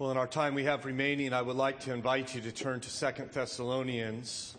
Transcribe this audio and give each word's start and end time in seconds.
Well, 0.00 0.10
in 0.10 0.16
our 0.16 0.26
time 0.26 0.54
we 0.54 0.64
have 0.64 0.86
remaining, 0.86 1.34
I 1.34 1.42
would 1.42 1.56
like 1.56 1.80
to 1.80 1.92
invite 1.92 2.34
you 2.34 2.40
to 2.40 2.52
turn 2.52 2.80
to 2.80 2.88
Second 2.88 3.32
Thessalonians. 3.32 4.56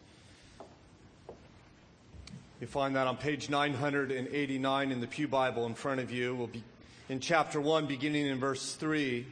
You 2.60 2.68
find 2.68 2.96
that 2.96 3.08
on 3.08 3.18
page 3.18 3.50
989 3.50 4.92
in 4.92 5.02
the 5.02 5.08
Pew 5.08 5.28
Bible 5.28 5.66
in 5.66 5.74
front 5.74 6.00
of 6.00 6.12
you. 6.12 6.36
We'll 6.36 6.46
be 6.46 6.64
in 7.10 7.20
chapter 7.20 7.60
1, 7.60 7.88
beginning 7.88 8.28
in 8.28 8.40
verse 8.40 8.76
3. 8.76 9.26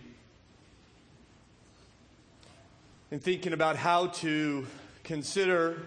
In 3.11 3.19
thinking 3.19 3.53
about 3.53 3.75
how 3.75 4.07
to 4.07 4.65
consider 5.03 5.77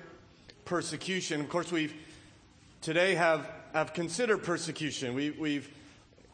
persecution, 0.65 1.41
of 1.41 1.49
course, 1.49 1.73
we've 1.73 1.95
today 2.81 3.17
have, 3.17 3.51
have 3.73 3.93
considered 3.93 4.45
persecution. 4.45 5.15
We, 5.15 5.31
we've, 5.31 5.69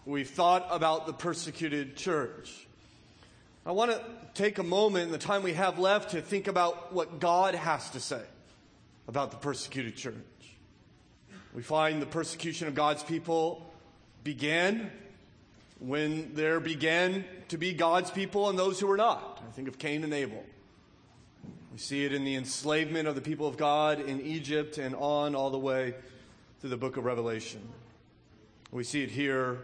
we've 0.04 0.28
thought 0.28 0.66
about 0.70 1.06
the 1.06 1.14
persecuted 1.14 1.96
church. 1.96 2.67
I 3.68 3.72
want 3.72 3.90
to 3.90 4.02
take 4.32 4.56
a 4.56 4.62
moment 4.62 5.04
in 5.04 5.12
the 5.12 5.18
time 5.18 5.42
we 5.42 5.52
have 5.52 5.78
left 5.78 6.12
to 6.12 6.22
think 6.22 6.48
about 6.48 6.94
what 6.94 7.20
God 7.20 7.54
has 7.54 7.90
to 7.90 8.00
say 8.00 8.22
about 9.06 9.30
the 9.30 9.36
persecuted 9.36 9.94
church. 9.94 10.14
We 11.52 11.60
find 11.60 12.00
the 12.00 12.06
persecution 12.06 12.66
of 12.66 12.74
God's 12.74 13.02
people 13.02 13.70
began 14.24 14.90
when 15.80 16.34
there 16.34 16.60
began 16.60 17.26
to 17.48 17.58
be 17.58 17.74
God's 17.74 18.10
people 18.10 18.48
and 18.48 18.58
those 18.58 18.80
who 18.80 18.86
were 18.86 18.96
not. 18.96 19.42
I 19.46 19.52
think 19.52 19.68
of 19.68 19.78
Cain 19.78 20.02
and 20.02 20.14
Abel. 20.14 20.46
We 21.70 21.76
see 21.76 22.06
it 22.06 22.14
in 22.14 22.24
the 22.24 22.36
enslavement 22.36 23.06
of 23.06 23.16
the 23.16 23.20
people 23.20 23.46
of 23.46 23.58
God 23.58 24.00
in 24.00 24.22
Egypt 24.22 24.78
and 24.78 24.94
on 24.94 25.34
all 25.34 25.50
the 25.50 25.58
way 25.58 25.94
through 26.60 26.70
the 26.70 26.78
book 26.78 26.96
of 26.96 27.04
Revelation. 27.04 27.60
We 28.70 28.82
see 28.82 29.02
it 29.02 29.10
here 29.10 29.58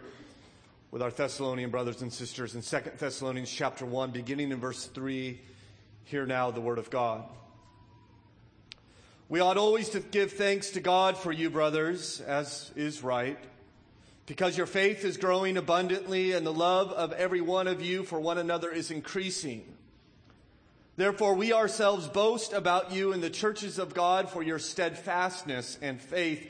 with 0.95 1.01
our 1.01 1.11
Thessalonian 1.11 1.71
brothers 1.71 2.01
and 2.01 2.13
sisters 2.13 2.55
in 2.55 2.61
2 2.61 2.91
Thessalonians 2.97 3.51
chapter 3.51 3.85
1, 3.85 4.11
beginning 4.11 4.53
in 4.53 4.61
verse 4.61 4.85
3. 4.85 5.37
Hear 6.05 6.25
now 6.25 6.51
the 6.51 6.61
word 6.61 6.77
of 6.77 6.89
God. 6.89 7.25
We 9.27 9.41
ought 9.41 9.57
always 9.57 9.89
to 9.89 9.99
give 9.99 10.31
thanks 10.31 10.69
to 10.69 10.79
God 10.79 11.17
for 11.17 11.33
you, 11.33 11.49
brothers, 11.49 12.21
as 12.21 12.71
is 12.77 13.03
right, 13.03 13.37
because 14.25 14.55
your 14.55 14.67
faith 14.67 15.03
is 15.03 15.17
growing 15.17 15.57
abundantly 15.57 16.31
and 16.31 16.45
the 16.47 16.53
love 16.53 16.93
of 16.93 17.11
every 17.11 17.41
one 17.41 17.67
of 17.67 17.81
you 17.81 18.03
for 18.03 18.17
one 18.17 18.37
another 18.37 18.71
is 18.71 18.89
increasing. 18.89 19.65
Therefore, 20.95 21.33
we 21.33 21.51
ourselves 21.51 22.07
boast 22.07 22.53
about 22.53 22.93
you 22.93 23.11
in 23.11 23.19
the 23.19 23.29
churches 23.29 23.79
of 23.79 23.93
God 23.93 24.29
for 24.29 24.41
your 24.41 24.59
steadfastness 24.59 25.77
and 25.81 25.99
faith 25.99 26.49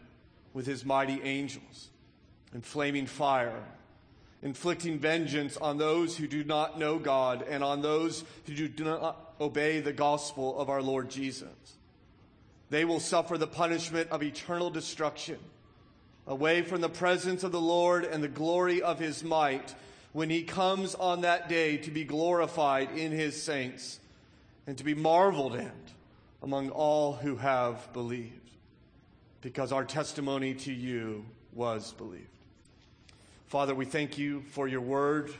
with 0.53 0.65
his 0.65 0.85
mighty 0.85 1.21
angels 1.23 1.89
and 2.53 2.65
flaming 2.65 3.05
fire, 3.05 3.63
inflicting 4.41 4.99
vengeance 4.99 5.57
on 5.57 5.77
those 5.77 6.17
who 6.17 6.27
do 6.27 6.43
not 6.43 6.77
know 6.77 6.99
God 6.99 7.45
and 7.47 7.63
on 7.63 7.81
those 7.81 8.23
who 8.45 8.67
do 8.67 8.83
not 8.83 9.33
obey 9.39 9.79
the 9.79 9.93
gospel 9.93 10.59
of 10.59 10.69
our 10.69 10.81
Lord 10.81 11.09
Jesus. 11.09 11.47
They 12.69 12.85
will 12.85 12.99
suffer 12.99 13.37
the 13.37 13.47
punishment 13.47 14.09
of 14.11 14.23
eternal 14.23 14.69
destruction 14.69 15.39
away 16.27 16.61
from 16.61 16.81
the 16.81 16.89
presence 16.89 17.43
of 17.43 17.51
the 17.51 17.61
Lord 17.61 18.05
and 18.05 18.23
the 18.23 18.27
glory 18.27 18.81
of 18.81 18.99
his 18.99 19.23
might 19.23 19.73
when 20.13 20.29
he 20.29 20.43
comes 20.43 20.93
on 20.95 21.21
that 21.21 21.49
day 21.49 21.77
to 21.77 21.91
be 21.91 22.03
glorified 22.03 22.91
in 22.97 23.11
his 23.11 23.41
saints 23.41 23.99
and 24.67 24.77
to 24.77 24.83
be 24.83 24.93
marveled 24.93 25.55
at 25.55 25.75
among 26.43 26.69
all 26.69 27.13
who 27.13 27.37
have 27.37 27.91
believed 27.93 28.50
because 29.41 29.71
our 29.71 29.83
testimony 29.83 30.53
to 30.53 30.71
you 30.71 31.25
was 31.53 31.93
believed. 31.93 32.27
Father, 33.47 33.75
we 33.75 33.85
thank 33.85 34.17
you 34.17 34.41
for 34.51 34.67
your 34.67 34.81
word. 34.81 35.33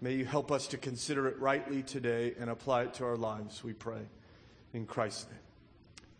May 0.00 0.14
you 0.14 0.24
help 0.24 0.50
us 0.50 0.66
to 0.68 0.78
consider 0.78 1.28
it 1.28 1.38
rightly 1.38 1.82
today 1.82 2.34
and 2.40 2.48
apply 2.48 2.84
it 2.84 2.94
to 2.94 3.04
our 3.04 3.16
lives, 3.16 3.62
we 3.62 3.72
pray. 3.72 4.00
In 4.72 4.86
Christ's 4.86 5.26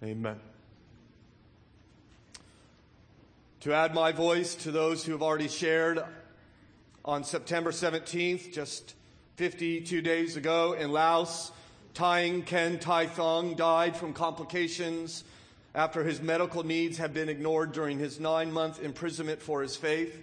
name, 0.03 0.19
amen. 0.19 0.41
To 3.61 3.73
add 3.73 3.95
my 3.95 4.13
voice 4.13 4.55
to 4.57 4.73
those 4.73 5.05
who 5.05 5.13
have 5.13 5.23
already 5.23 5.49
shared, 5.49 6.03
on 7.05 7.25
September 7.25 7.73
17th, 7.73 8.53
just 8.53 8.95
52 9.37 10.03
days 10.03 10.37
ago 10.37 10.75
in 10.75 10.93
Laos, 10.93 11.51
Tying 11.95 12.43
Ken 12.43 12.79
Tai 12.79 13.07
Thong 13.07 13.55
died 13.55 13.97
from 13.97 14.13
complications 14.13 15.25
after 15.75 16.05
his 16.05 16.21
medical 16.21 16.65
needs 16.65 16.99
had 16.99 17.15
been 17.15 17.29
ignored 17.29 17.73
during 17.73 17.99
his 17.99 18.21
nine 18.21 18.53
month 18.53 18.83
imprisonment 18.83 19.41
for 19.41 19.63
his 19.63 19.77
faith. 19.77 20.17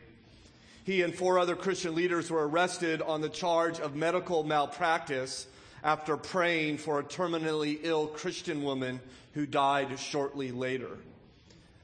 He 0.84 1.02
and 1.02 1.14
four 1.14 1.40
other 1.40 1.56
Christian 1.56 1.96
leaders 1.96 2.32
were 2.32 2.48
arrested 2.48 3.02
on 3.02 3.22
the 3.22 3.30
charge 3.30 3.80
of 3.80 3.96
medical 3.96 4.44
malpractice 4.44 5.48
after 5.84 6.18
praying 6.18 6.78
for 6.78 7.00
a 7.00 7.04
terminally 7.04 7.80
ill 7.84 8.08
Christian 8.08 8.64
woman 8.64 9.00
who 9.34 9.46
died 9.46 10.00
shortly 10.00 10.52
later. 10.52 10.98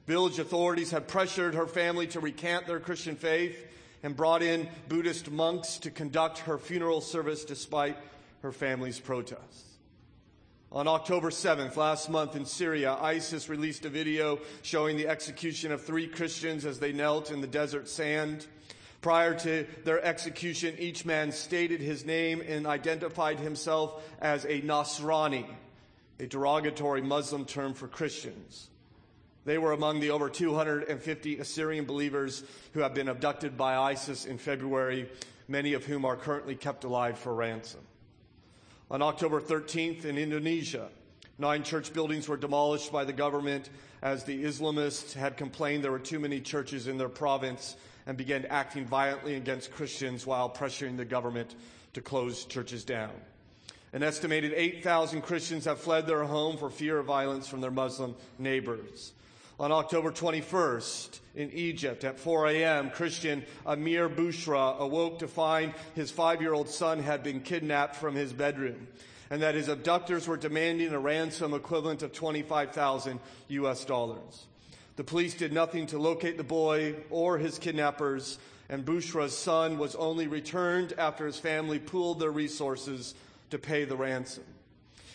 Village 0.08 0.38
authorities 0.38 0.92
had 0.92 1.08
pressured 1.08 1.56
her 1.56 1.68
family 1.68 2.08
to 2.08 2.20
recant 2.20 2.68
their 2.68 2.80
Christian 2.80 3.16
faith 3.16 3.58
and 4.04 4.16
brought 4.16 4.44
in 4.44 4.70
Buddhist 4.88 5.32
monks 5.32 5.78
to 5.80 5.90
conduct 5.90 6.40
her 6.40 6.58
funeral 6.58 7.02
service 7.02 7.44
despite 7.44 7.98
her 8.44 8.52
family's 8.52 9.00
protests. 9.00 9.75
On 10.76 10.90
October 10.90 11.30
7th, 11.30 11.78
last 11.78 12.10
month 12.10 12.36
in 12.36 12.46
Syria, 12.46 12.98
ISIS 13.00 13.48
released 13.48 13.86
a 13.86 13.90
video 13.90 14.40
showing 14.62 14.98
the 14.98 15.08
execution 15.08 15.72
of 15.72 15.82
three 15.82 16.06
Christians 16.06 16.66
as 16.66 16.80
they 16.80 16.92
knelt 16.92 17.32
in 17.32 17.40
the 17.40 17.48
desert 17.48 17.88
sand. 17.88 18.46
Prior 19.00 19.34
to 19.36 19.66
their 19.86 20.04
execution, 20.04 20.76
each 20.78 21.06
man 21.06 21.32
stated 21.32 21.80
his 21.80 22.06
name 22.06 22.44
and 22.46 22.68
identified 22.68 23.40
himself 23.40 24.04
as 24.20 24.44
a 24.44 24.60
Nasrani, 24.64 25.46
a 26.20 26.28
derogatory 26.28 27.02
Muslim 27.02 27.46
term 27.46 27.74
for 27.74 27.88
Christians. 27.88 28.68
They 29.46 29.58
were 29.58 29.72
among 29.72 30.02
the 30.02 30.10
over 30.10 30.28
250 30.28 31.40
Assyrian 31.40 31.86
believers 31.86 32.44
who 32.74 32.82
have 32.82 32.94
been 32.94 33.08
abducted 33.08 33.56
by 33.56 33.78
ISIS 33.78 34.26
in 34.26 34.38
February, 34.38 35.10
many 35.48 35.72
of 35.72 35.86
whom 35.86 36.04
are 36.04 36.18
currently 36.18 36.56
kept 36.56 36.84
alive 36.84 37.18
for 37.18 37.34
ransom. 37.34 37.80
On 38.92 39.02
October 39.02 39.42
13th 39.42 40.06
in 40.06 40.16
Indonesia, 40.16 40.90
nine 41.40 41.64
church 41.64 41.92
buildings 41.92 42.30
were 42.30 42.38
demolished 42.38 42.92
by 42.92 43.04
the 43.04 43.14
government 43.14 43.72
as 44.04 44.24
the 44.24 44.44
Islamists 44.44 45.14
had 45.14 45.38
complained 45.38 45.84
there 45.84 45.92
were 45.92 45.98
too 45.98 46.20
many 46.20 46.40
churches 46.40 46.88
in 46.88 47.00
their 47.00 47.10
province 47.10 47.78
and 48.06 48.16
began 48.16 48.46
acting 48.46 48.86
violently 48.86 49.36
against 49.36 49.74
Christians 49.74 50.28
while 50.28 50.52
pressuring 50.52 50.98
the 50.98 51.06
government 51.06 51.56
to 51.94 52.02
close 52.02 52.46
churches 52.46 52.84
down. 52.84 53.10
An 53.92 54.04
estimated 54.04 54.54
8,000 54.56 55.24
Christians 55.24 55.66
have 55.66 55.80
fled 55.80 56.06
their 56.06 56.24
home 56.24 56.56
for 56.56 56.70
fear 56.70 57.00
of 57.00 57.08
violence 57.08 57.48
from 57.48 57.62
their 57.62 57.72
Muslim 57.72 58.14
neighbors. 58.38 59.14
On 59.58 59.72
October 59.72 60.12
21st, 60.12 61.20
in 61.36 61.50
Egypt 61.52 62.04
at 62.04 62.20
4 62.20 62.48
a.m., 62.48 62.90
Christian 62.90 63.46
Amir 63.66 64.10
Bushra 64.10 64.78
awoke 64.80 65.20
to 65.20 65.30
find 65.30 65.74
his 65.96 66.12
five 66.12 66.42
year 66.42 66.54
old 66.54 66.70
son 66.70 67.00
had 67.00 67.24
been 67.24 67.40
kidnapped 67.40 67.96
from 67.96 68.16
his 68.16 68.34
bedroom 68.34 68.88
and 69.30 69.42
that 69.42 69.56
his 69.56 69.70
abductors 69.70 70.28
were 70.28 70.38
demanding 70.38 70.92
a 70.92 71.00
ransom 71.00 71.54
equivalent 71.54 72.04
of 72.04 72.12
25,000 72.12 73.20
US 73.48 73.86
dollars. 73.86 74.46
The 74.98 75.04
police 75.04 75.34
did 75.34 75.52
nothing 75.52 75.88
to 75.88 76.00
locate 76.00 76.38
the 76.38 76.44
boy 76.44 76.96
or 77.10 77.38
his 77.38 77.60
kidnappers, 77.60 78.38
and 78.70 78.86
Bushra's 78.86 79.38
son 79.38 79.78
was 79.78 79.96
only 79.96 80.28
returned 80.28 80.94
after 80.98 81.26
his 81.26 81.40
family 81.40 81.80
pooled 81.80 82.20
their 82.20 82.32
resources 82.32 83.16
to 83.50 83.58
pay 83.58 83.84
the 83.86 83.96
ransom. 83.96 84.44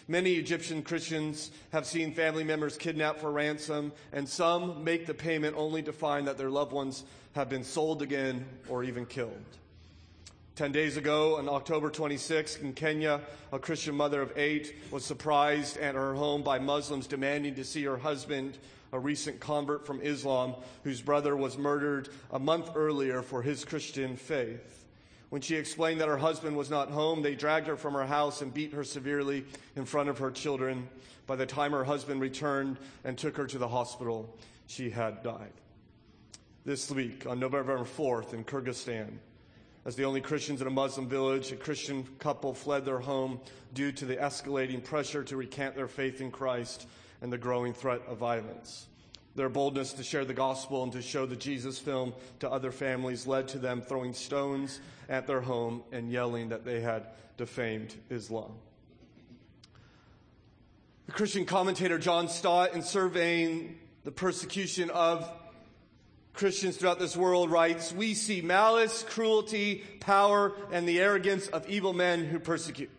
Many 0.09 0.35
Egyptian 0.35 0.83
Christians 0.83 1.51
have 1.73 1.87
seen 1.87 2.13
family 2.13 2.45
members 2.45 2.77
kidnapped 2.77 3.21
for 3.21 3.31
ransom, 3.31 3.93
and 4.13 4.29
some 4.29 4.83
make 4.83 5.07
the 5.07 5.15
payment 5.15 5.57
only 5.57 5.83
to 5.83 5.93
find 5.93 6.27
that 6.27 6.39
their 6.39 6.51
loved 6.51 6.73
ones 6.73 7.05
have 7.35 7.49
been 7.49 7.65
sold 7.65 8.03
again 8.03 8.45
or 8.69 8.83
even 8.83 9.07
killed. 9.07 9.45
Ten 10.57 10.73
days 10.73 10.97
ago, 10.97 11.39
on 11.39 11.49
October 11.49 11.91
26th, 11.91 12.61
in 12.61 12.75
Kenya, 12.75 13.21
a 13.53 13.59
Christian 13.59 13.95
mother 13.95 14.21
of 14.21 14.37
eight 14.37 14.75
was 14.91 15.05
surprised 15.05 15.79
at 15.79 15.95
her 15.95 16.13
home 16.15 16.43
by 16.43 16.59
Muslims 16.59 17.07
demanding 17.07 17.55
to 17.55 17.65
see 17.65 17.85
her 17.85 17.97
husband, 17.97 18.59
a 18.93 18.99
recent 18.99 19.41
convert 19.41 19.87
from 19.87 20.03
Islam, 20.03 20.55
whose 20.85 21.01
brother 21.01 21.37
was 21.37 21.57
murdered 21.57 22.09
a 22.33 22.39
month 22.39 22.73
earlier 22.75 23.23
for 23.23 23.41
his 23.41 23.65
Christian 23.65 24.17
faith. 24.17 24.80
When 25.31 25.41
she 25.41 25.55
explained 25.55 26.01
that 26.01 26.09
her 26.09 26.19
husband 26.19 26.57
was 26.57 26.71
not 26.71 26.91
home, 26.91 27.23
they 27.23 27.37
dragged 27.37 27.69
her 27.69 27.77
from 27.77 27.95
her 27.95 28.05
house 28.05 28.43
and 28.43 28.53
beat 28.53 28.73
her 28.73 28.83
severely 28.83 29.45
in 29.77 29.85
front 29.85 30.09
of 30.09 30.19
her 30.19 30.33
children. 30.33 30.89
By 31.27 31.37
the 31.37 31.47
time 31.47 31.71
her 31.71 31.85
husband 31.85 32.21
returned 32.21 32.79
and 33.05 33.17
took 33.17 33.37
her 33.37 33.47
to 33.47 33.59
the 33.59 33.69
hospital, 33.69 34.37
she 34.67 34.91
had 34.91 35.23
died. 35.23 35.53
This 36.65 36.91
week, 36.91 37.27
on 37.27 37.39
November 37.39 37.79
4th, 37.79 38.35
in 38.35 38.45
Kyrgyzstan, 38.45 39.19
as 39.85 39.95
the 39.95 40.05
only 40.05 40.21
Christians 40.21 40.61
in 40.61 40.67
a 40.67 40.71
Muslim 40.71 41.09
village, 41.09 41.53
a 41.53 41.57
Christian 41.57 42.07
couple 42.19 42.53
fled 42.53 42.85
their 42.85 42.99
home 42.99 43.41
due 43.73 43.93
to 43.93 44.05
the 44.05 44.17
escalating 44.17 44.83
pressure 44.83 45.23
to 45.25 45.37
recant 45.37 45.77
their 45.77 45.89
faith 45.89 46.21
in 46.21 46.33
Christ 46.33 46.87
and 47.23 47.33
the 47.33 47.39
growing 47.39 47.73
threat 47.73 48.03
of 48.09 48.19
violence. 48.19 48.89
Their 49.37 49.49
boldness 49.49 49.93
to 49.95 50.03
share 50.03 50.25
the 50.25 50.35
gospel 50.35 50.83
and 50.83 50.93
to 50.93 51.03
show 51.03 51.25
the 51.25 51.37
Jesus 51.37 51.79
film 51.79 52.15
to 52.41 52.51
other 52.51 52.73
families 52.73 53.27
led 53.27 53.49
to 53.49 53.59
them 53.59 53.81
throwing 53.81 54.13
stones 54.13 54.81
at 55.09 55.27
their 55.27 55.41
home 55.41 55.83
and 55.93 56.11
yelling 56.11 56.49
that 56.49 56.65
they 56.65 56.81
had 56.81 57.07
defamed 57.37 57.95
Islam. 58.11 58.53
The 61.07 61.13
Christian 61.13 61.45
commentator 61.45 61.99
John 61.99 62.29
Stott, 62.29 62.75
in 62.75 62.83
surveying 62.83 63.79
the 64.05 64.13
persecution 64.13 64.91
of 64.91 65.29
Christians 66.33 66.77
throughout 66.77 66.99
this 66.99 67.17
world, 67.17 67.51
writes 67.51 67.93
We 67.93 68.15
see 68.15 68.41
malice, 68.43 69.03
cruelty, 69.03 69.83
power, 70.01 70.53
and 70.71 70.89
the 70.89 71.01
arrogance 71.01 71.49
of 71.49 71.69
evil 71.69 71.93
men 71.93 72.25
who 72.25 72.39
persecute. 72.39 72.91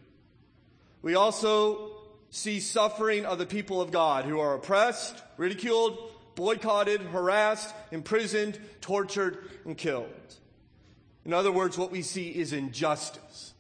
We 1.02 1.16
also 1.16 1.92
see 2.32 2.60
suffering 2.60 3.26
of 3.26 3.38
the 3.38 3.46
people 3.46 3.82
of 3.82 3.92
God 3.92 4.26
who 4.26 4.40
are 4.40 4.56
oppressed, 4.56 5.16
ridiculed, 5.38 6.11
boycotted, 6.36 7.02
harassed, 7.02 7.74
imprisoned, 7.92 8.60
tortured, 8.82 9.38
and 9.66 9.78
killed. 9.78 10.10
In 11.26 11.34
other 11.34 11.52
words, 11.52 11.78
what 11.78 11.92
we 11.92 12.02
see 12.02 12.30
is 12.30 12.54
injustice. 12.54 13.54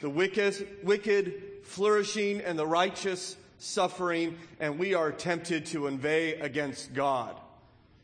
The 0.00 0.10
wicked, 0.10 0.78
wicked 0.82 1.42
flourishing 1.64 2.40
and 2.40 2.58
the 2.58 2.66
righteous 2.66 3.36
suffering, 3.58 4.36
and 4.58 4.78
we 4.78 4.94
are 4.94 5.12
tempted 5.12 5.66
to 5.66 5.86
inveigh 5.86 6.40
against 6.40 6.94
God 6.94 7.38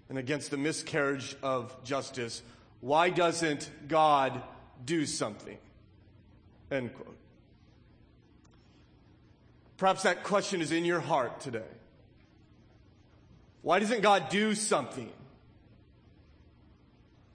and 0.09 0.19
against 0.19 0.51
the 0.51 0.57
miscarriage 0.57 1.35
of 1.43 1.75
justice. 1.83 2.43
Why 2.81 3.11
doesn't 3.11 3.71
God 3.89 4.43
do 4.85 5.07
something? 5.07 5.59
End 6.71 6.95
quote. 6.95 7.17
Perhaps 9.79 10.05
that 10.05 10.23
question 10.23 10.61
is 10.61 10.73
in 10.73 10.85
your 10.85 11.01
heart 11.01 11.41
today. 11.41 11.63
Why 13.67 13.81
doesn't 13.81 14.01
God 14.01 14.29
do 14.29 14.55
something? 14.55 15.11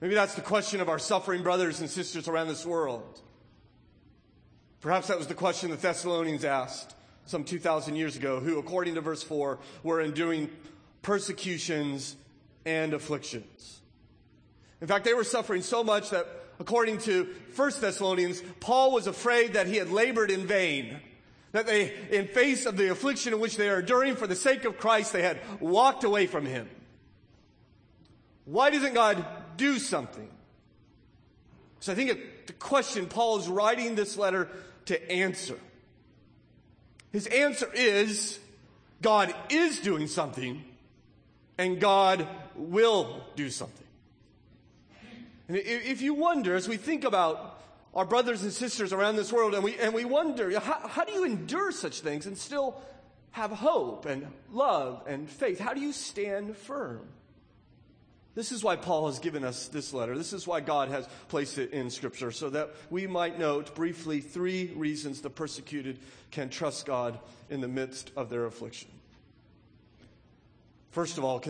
Maybe 0.00 0.14
that's 0.14 0.34
the 0.34 0.40
question 0.40 0.80
of 0.80 0.88
our 0.88 0.98
suffering 0.98 1.42
brothers 1.42 1.80
and 1.80 1.90
sisters 1.90 2.26
around 2.26 2.48
this 2.48 2.64
world. 2.64 3.20
Perhaps 4.80 5.08
that 5.08 5.18
was 5.18 5.26
the 5.26 5.34
question 5.34 5.68
the 5.68 5.76
Thessalonians 5.76 6.46
asked 6.46 6.94
some 7.26 7.44
2,000 7.44 7.96
years 7.96 8.16
ago, 8.16 8.40
who, 8.40 8.58
according 8.58 8.94
to 8.94 9.02
verse 9.02 9.22
4, 9.22 9.58
were 9.82 10.00
enduring 10.00 10.48
persecutions 11.02 12.16
and 12.64 12.94
afflictions. 12.94 13.82
In 14.80 14.86
fact, 14.86 15.04
they 15.04 15.12
were 15.12 15.24
suffering 15.24 15.60
so 15.60 15.84
much 15.84 16.08
that, 16.08 16.26
according 16.58 16.96
to 17.00 17.28
1 17.54 17.72
Thessalonians, 17.78 18.42
Paul 18.58 18.92
was 18.92 19.06
afraid 19.06 19.52
that 19.52 19.66
he 19.66 19.76
had 19.76 19.90
labored 19.90 20.30
in 20.30 20.46
vain. 20.46 20.98
That 21.52 21.66
they, 21.66 21.94
in 22.10 22.28
face 22.28 22.66
of 22.66 22.76
the 22.76 22.90
affliction 22.90 23.34
in 23.34 23.40
which 23.40 23.56
they 23.56 23.68
are 23.68 23.80
enduring 23.80 24.16
for 24.16 24.26
the 24.26 24.34
sake 24.34 24.64
of 24.64 24.78
Christ, 24.78 25.12
they 25.12 25.22
had 25.22 25.38
walked 25.60 26.02
away 26.02 26.26
from 26.26 26.46
him. 26.46 26.68
Why 28.44 28.70
doesn't 28.70 28.94
God 28.94 29.24
do 29.56 29.78
something? 29.78 30.28
So 31.80 31.92
I 31.92 31.94
think 31.94 32.46
the 32.46 32.52
question 32.54 33.06
Paul 33.06 33.38
is 33.38 33.48
writing 33.48 33.94
this 33.94 34.16
letter 34.16 34.48
to 34.86 35.12
answer. 35.12 35.58
His 37.12 37.26
answer 37.26 37.70
is 37.74 38.38
God 39.02 39.34
is 39.50 39.80
doing 39.80 40.06
something 40.06 40.64
and 41.58 41.80
God 41.80 42.26
will 42.56 43.22
do 43.36 43.50
something. 43.50 43.86
And 45.48 45.58
if 45.58 46.00
you 46.00 46.14
wonder, 46.14 46.54
as 46.54 46.68
we 46.68 46.76
think 46.76 47.04
about 47.04 47.51
our 47.94 48.06
brothers 48.06 48.42
and 48.42 48.52
sisters 48.52 48.92
around 48.92 49.16
this 49.16 49.32
world, 49.32 49.54
and 49.54 49.62
we, 49.62 49.76
and 49.78 49.92
we 49.92 50.04
wonder, 50.04 50.58
how, 50.58 50.88
how 50.88 51.04
do 51.04 51.12
you 51.12 51.24
endure 51.24 51.72
such 51.72 52.00
things 52.00 52.26
and 52.26 52.36
still 52.38 52.80
have 53.32 53.50
hope 53.50 54.06
and 54.06 54.26
love 54.50 55.02
and 55.06 55.28
faith? 55.28 55.58
How 55.58 55.74
do 55.74 55.80
you 55.80 55.92
stand 55.92 56.56
firm? 56.56 57.06
This 58.34 58.50
is 58.50 58.64
why 58.64 58.76
Paul 58.76 59.08
has 59.08 59.18
given 59.18 59.44
us 59.44 59.68
this 59.68 59.92
letter. 59.92 60.16
This 60.16 60.32
is 60.32 60.46
why 60.46 60.60
God 60.60 60.88
has 60.88 61.06
placed 61.28 61.58
it 61.58 61.72
in 61.72 61.90
Scripture, 61.90 62.30
so 62.30 62.48
that 62.50 62.70
we 62.88 63.06
might 63.06 63.38
note 63.38 63.74
briefly 63.74 64.22
three 64.22 64.72
reasons 64.74 65.20
the 65.20 65.28
persecuted 65.28 65.98
can 66.30 66.48
trust 66.48 66.86
God 66.86 67.18
in 67.50 67.60
the 67.60 67.68
midst 67.68 68.10
of 68.16 68.30
their 68.30 68.46
affliction. 68.46 68.88
First 70.92 71.18
of 71.18 71.24
all, 71.24 71.42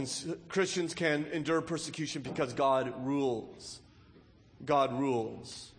Christians 0.49 0.95
can 0.95 1.27
endure 1.33 1.61
persecution 1.61 2.23
because 2.23 2.53
God 2.53 2.93
rules. 3.05 3.81
God 4.65 4.99
rules. 4.99 5.72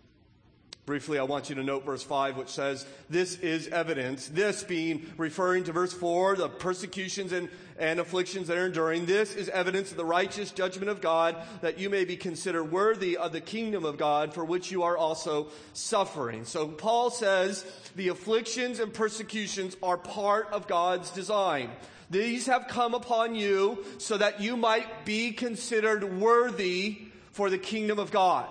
Briefly, 0.86 1.18
I 1.18 1.22
want 1.22 1.48
you 1.48 1.54
to 1.54 1.62
note 1.62 1.86
verse 1.86 2.02
5, 2.02 2.36
which 2.36 2.50
says, 2.50 2.84
This 3.08 3.38
is 3.38 3.68
evidence. 3.68 4.28
This 4.28 4.62
being 4.62 5.10
referring 5.16 5.64
to 5.64 5.72
verse 5.72 5.94
4, 5.94 6.36
the 6.36 6.50
persecutions 6.50 7.32
and, 7.32 7.48
and 7.78 7.98
afflictions 7.98 8.48
that 8.48 8.58
are 8.58 8.66
enduring. 8.66 9.06
This 9.06 9.34
is 9.34 9.48
evidence 9.48 9.92
of 9.92 9.96
the 9.96 10.04
righteous 10.04 10.50
judgment 10.50 10.90
of 10.90 11.00
God, 11.00 11.36
that 11.62 11.78
you 11.78 11.88
may 11.88 12.04
be 12.04 12.18
considered 12.18 12.64
worthy 12.70 13.16
of 13.16 13.32
the 13.32 13.40
kingdom 13.40 13.86
of 13.86 13.96
God, 13.96 14.34
for 14.34 14.44
which 14.44 14.70
you 14.70 14.82
are 14.82 14.94
also 14.94 15.48
suffering. 15.72 16.44
So 16.44 16.68
Paul 16.68 17.08
says 17.08 17.64
the 17.96 18.08
afflictions 18.08 18.78
and 18.78 18.92
persecutions 18.92 19.78
are 19.82 19.96
part 19.96 20.48
of 20.52 20.68
God's 20.68 21.08
design. 21.08 21.70
These 22.10 22.44
have 22.44 22.68
come 22.68 22.92
upon 22.92 23.34
you 23.34 23.86
so 23.96 24.18
that 24.18 24.42
you 24.42 24.58
might 24.58 25.06
be 25.06 25.32
considered 25.32 26.20
worthy 26.20 26.98
for 27.32 27.48
the 27.48 27.56
kingdom 27.56 27.98
of 27.98 28.10
God. 28.10 28.46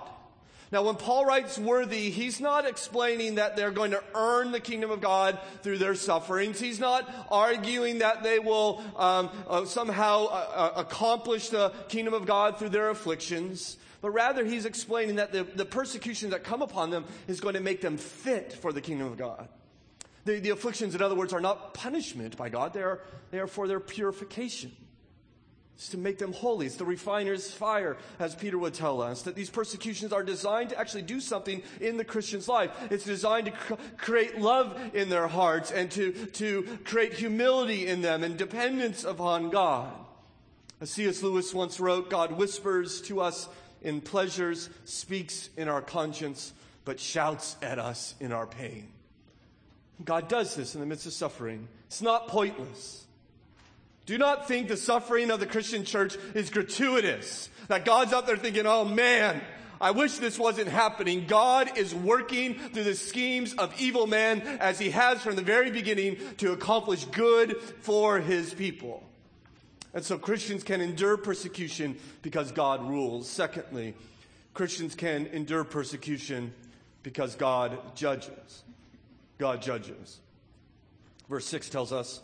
Now, 0.74 0.82
when 0.82 0.96
Paul 0.96 1.24
writes 1.24 1.60
worthy, 1.60 2.10
he's 2.10 2.42
not 2.42 2.66
explaining 2.66 3.36
that 3.36 3.56
they're 3.56 3.70
going 3.70 3.92
to 3.92 4.04
earn 4.16 4.52
the 4.52 4.60
kingdom 4.60 4.90
of 4.90 5.02
God 5.02 5.38
through 5.62 5.78
their 5.78 5.94
sufferings. 5.94 6.60
He's 6.60 6.80
not 6.80 7.08
arguing 7.30 8.00
that 8.00 8.24
they 8.24 8.40
will 8.40 8.84
um, 8.96 9.30
uh, 9.48 9.66
somehow 9.66 10.26
uh, 10.26 10.30
uh, 10.30 10.72
accomplish 10.78 11.50
the 11.50 11.70
kingdom 11.90 12.16
of 12.16 12.26
God 12.26 12.58
through 12.58 12.70
their 12.70 12.90
afflictions. 12.90 13.78
But 14.02 14.10
rather, 14.10 14.44
he's 14.44 14.66
explaining 14.66 15.18
that 15.18 15.32
the, 15.32 15.44
the 15.44 15.64
persecution 15.64 16.32
that 16.32 16.44
come 16.44 16.64
upon 16.64 16.90
them 16.90 17.06
is 17.28 17.40
going 17.40 17.54
to 17.54 17.62
make 17.62 17.82
them 17.82 17.98
fit 17.98 18.54
for 18.54 18.74
the 18.74 18.82
kingdom 18.82 19.06
of 19.06 19.16
God. 19.16 19.48
The, 20.26 20.40
the 20.40 20.50
afflictions, 20.50 20.96
in 20.96 21.04
other 21.04 21.14
words, 21.14 21.34
are 21.34 21.40
not 21.40 21.76
punishment 21.76 22.36
by 22.36 22.50
God. 22.50 22.74
They 22.74 22.82
are, 22.82 23.02
they 23.30 23.38
are 23.38 23.46
for 23.46 23.68
their 23.68 23.80
purification. 23.80 24.72
It's 25.76 25.90
to 25.90 25.98
make 25.98 26.20
them 26.20 26.34
holy. 26.34 26.68
It's 26.68 26.76
the 26.76 26.86
refiner's 26.86 27.52
fire, 27.52 27.98
as 28.20 28.36
Peter 28.36 28.58
would 28.58 28.74
tell 28.74 29.02
us, 29.02 29.24
that 29.24 29.36
these 29.36 29.50
persecutions 29.50 30.14
are 30.14 30.24
designed 30.24 30.70
to 30.70 30.80
actually 30.80 31.02
do 31.02 31.20
something 31.20 31.64
in 31.82 31.98
the 31.98 32.06
Christian's 32.06 32.48
life. 32.48 32.72
It's 32.92 33.06
designed 33.06 33.48
to 33.48 33.52
cr- 33.52 33.74
create 33.98 34.40
love 34.40 34.80
in 34.94 35.10
their 35.10 35.28
hearts 35.28 35.72
and 35.72 35.90
to, 35.92 36.12
to 36.12 36.64
create 36.84 37.14
humility 37.14 37.88
in 37.88 38.02
them 38.02 38.24
and 38.24 38.38
dependence 38.38 39.04
upon 39.04 39.50
God. 39.50 39.92
As 40.80 40.92
C.S. 40.92 41.24
Lewis 41.24 41.54
once 41.54 41.80
wrote, 41.80 42.10
God 42.10 42.34
whispers 42.34 43.02
to 43.04 43.22
us 43.22 43.50
in 43.82 44.00
pleasures, 44.02 44.70
speaks 44.86 45.50
in 45.58 45.68
our 45.68 45.82
conscience, 45.82 46.54
but 46.86 47.00
shouts 47.00 47.56
at 47.62 47.80
us 47.80 48.16
in 48.20 48.32
our 48.32 48.46
pain. 48.46 48.90
God 50.04 50.28
does 50.28 50.56
this 50.56 50.76
in 50.76 50.82
the 50.82 50.88
midst 50.88 51.06
of 51.06 51.14
suffering. 51.14 51.68
It's 51.88 52.02
not 52.02 52.28
pointless. 52.28 53.06
Do 54.06 54.18
not 54.18 54.48
think 54.48 54.68
the 54.68 54.78
suffering 54.78 55.32
of 55.32 55.40
the 55.40 55.46
Christian 55.46 55.86
church 55.86 56.18
is 56.34 56.50
gratuitous. 56.50 57.50
That 57.70 57.86
God's 57.86 58.12
out 58.12 58.28
there 58.28 58.38
thinking, 58.38 58.66
oh 58.66 58.84
man, 58.84 59.42
I 59.80 59.92
wish 59.92 60.18
this 60.18 60.38
wasn't 60.38 60.68
happening. 60.68 61.26
God 61.28 61.78
is 61.78 61.94
working 61.94 62.56
through 62.56 62.84
the 62.84 62.96
schemes 62.96 63.54
of 63.54 63.74
evil 63.80 64.08
men 64.08 64.42
as 64.42 64.80
he 64.80 64.92
has 64.92 65.22
from 65.22 65.36
the 65.36 65.42
very 65.42 65.72
beginning 65.72 66.18
to 66.38 66.52
accomplish 66.52 67.06
good 67.06 67.58
for 67.82 68.20
his 68.20 68.54
people. 68.54 69.04
And 69.94 70.04
so 70.04 70.18
Christians 70.18 70.64
can 70.64 70.82
endure 70.82 71.18
persecution 71.18 71.98
because 72.22 72.52
God 72.52 72.88
rules. 72.88 73.30
Secondly, 73.30 73.94
Christians 74.54 74.96
can 74.96 75.28
endure 75.28 75.64
persecution 75.64 76.54
because 77.04 77.36
God 77.36 77.78
judges. 77.96 78.64
God 79.38 79.62
judges. 79.62 80.20
Verse 81.30 81.46
6 81.46 81.70
tells 81.70 81.92
us, 81.92 82.22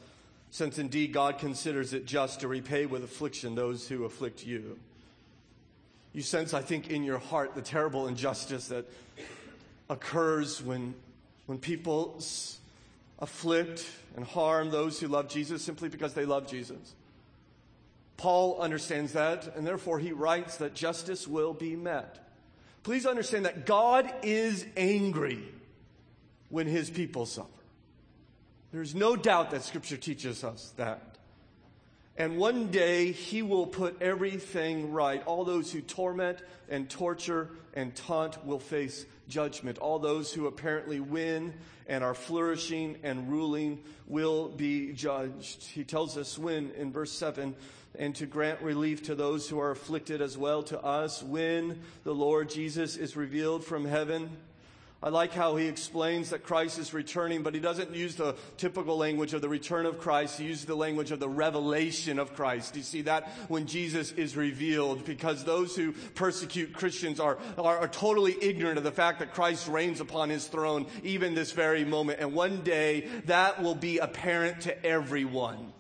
since 0.52 0.80
indeed 0.80 1.14
God 1.14 1.38
considers 1.38 1.94
it 1.94 2.06
just 2.06 2.42
to 2.42 2.48
repay 2.48 2.86
with 2.86 3.04
affliction 3.04 3.56
those 3.56 3.88
who 3.88 4.06
afflict 4.06 4.46
you. 4.46 4.80
You 6.14 6.22
sense, 6.22 6.54
I 6.54 6.62
think, 6.62 6.90
in 6.90 7.04
your 7.04 7.20
heart 7.20 7.54
the 7.54 7.62
terrible 7.62 8.08
injustice 8.08 8.70
that 8.70 8.86
occurs 9.90 10.62
when, 10.62 10.96
when 11.46 11.60
people 11.60 12.22
afflict 13.20 13.86
and 14.16 14.26
harm 14.26 14.72
those 14.72 15.00
who 15.00 15.08
love 15.08 15.30
Jesus 15.30 15.62
simply 15.62 15.90
because 15.90 16.14
they 16.14 16.26
love 16.26 16.48
Jesus. 16.48 16.96
Paul 18.18 18.60
understands 18.60 19.14
that, 19.14 19.56
and 19.56 19.66
therefore 19.66 20.00
he 20.00 20.12
writes 20.12 20.58
that 20.58 20.74
justice 20.74 21.28
will 21.28 21.54
be 21.54 21.76
met. 21.76 22.18
Please 22.84 23.06
understand 23.06 23.46
that 23.46 23.66
God 23.66 24.12
is 24.24 24.66
angry 24.76 25.44
when 26.50 26.66
his 26.68 26.90
people 26.90 27.26
suffer. 27.26 27.48
There's 28.72 28.94
no 28.94 29.16
doubt 29.16 29.52
that 29.52 29.64
scripture 29.64 29.98
teaches 29.98 30.44
us 30.44 30.74
that. 30.78 31.02
And 32.18 32.38
one 32.38 32.68
day 32.68 33.14
he 33.14 33.42
will 33.42 33.66
put 33.66 34.02
everything 34.02 34.92
right. 34.92 35.26
All 35.26 35.46
those 35.46 35.72
who 35.72 35.80
torment 35.82 36.40
and 36.68 36.90
torture 36.90 37.50
and 37.74 37.96
taunt 37.96 38.46
will 38.46 38.60
face 38.60 39.06
judgment. 39.30 39.78
All 39.78 40.00
those 40.00 40.34
who 40.34 40.46
apparently 40.46 41.00
win 41.00 41.54
and 41.88 42.04
are 42.04 42.14
flourishing 42.14 42.98
and 43.04 43.32
ruling 43.32 43.82
will 44.06 44.50
be 44.50 44.92
judged. 44.92 45.64
He 45.64 45.84
tells 45.84 46.18
us 46.18 46.38
when 46.38 46.72
in 46.72 46.92
verse 46.92 47.12
7 47.14 47.56
and 47.98 48.16
to 48.16 48.26
grant 48.26 48.62
relief 48.62 49.04
to 49.04 49.16
those 49.16 49.50
who 49.50 49.60
are 49.60 49.72
afflicted 49.72 50.22
as 50.22 50.38
well 50.38 50.62
to 50.64 50.80
us 50.84 51.24
when 51.24 51.80
the 52.04 52.14
Lord 52.14 52.50
Jesus 52.50 52.98
is 52.98 53.16
revealed 53.16 53.64
from 53.64 53.86
heaven 53.86 54.30
I 55.02 55.08
like 55.08 55.32
how 55.32 55.56
he 55.56 55.68
explains 55.68 56.32
that 56.32 56.44
Christ 56.44 56.78
is 56.78 56.94
returning, 56.94 57.42
but 57.42 57.54
he 57.54 57.62
doesn't 57.62 57.96
use 57.96 58.16
the 58.16 58.36
typical 58.58 58.98
language 58.98 59.34
of 59.34 59.42
the 59.42 59.48
return 59.48 59.86
of 59.86 59.98
Christ. 59.98 60.38
He 60.38 60.46
uses 60.46 60.66
the 60.66 60.76
language 60.76 61.12
of 61.12 61.22
the 61.22 61.30
revelation 61.30 62.20
of 62.20 62.36
Christ. 62.36 62.76
You 62.76 62.84
see 62.84 63.04
that 63.04 63.30
when 63.48 63.66
Jesus 63.66 64.12
is 64.12 64.36
revealed, 64.36 65.06
because 65.06 65.46
those 65.46 65.74
who 65.74 65.94
persecute 66.16 66.74
Christians 66.74 67.22
are, 67.22 67.38
are, 67.58 67.78
are 67.78 67.88
totally 67.88 68.36
ignorant 68.42 68.78
of 68.78 68.84
the 68.84 68.92
fact 68.92 69.20
that 69.20 69.34
Christ 69.34 69.70
reigns 69.70 70.02
upon 70.02 70.30
his 70.30 70.48
throne 70.48 70.86
even 71.02 71.34
this 71.34 71.54
very 71.54 71.86
moment. 71.86 72.20
And 72.20 72.34
one 72.34 72.62
day 72.62 73.08
that 73.26 73.64
will 73.64 73.76
be 73.76 74.00
apparent 74.00 74.62
to 74.62 74.86
everyone. 74.86 75.72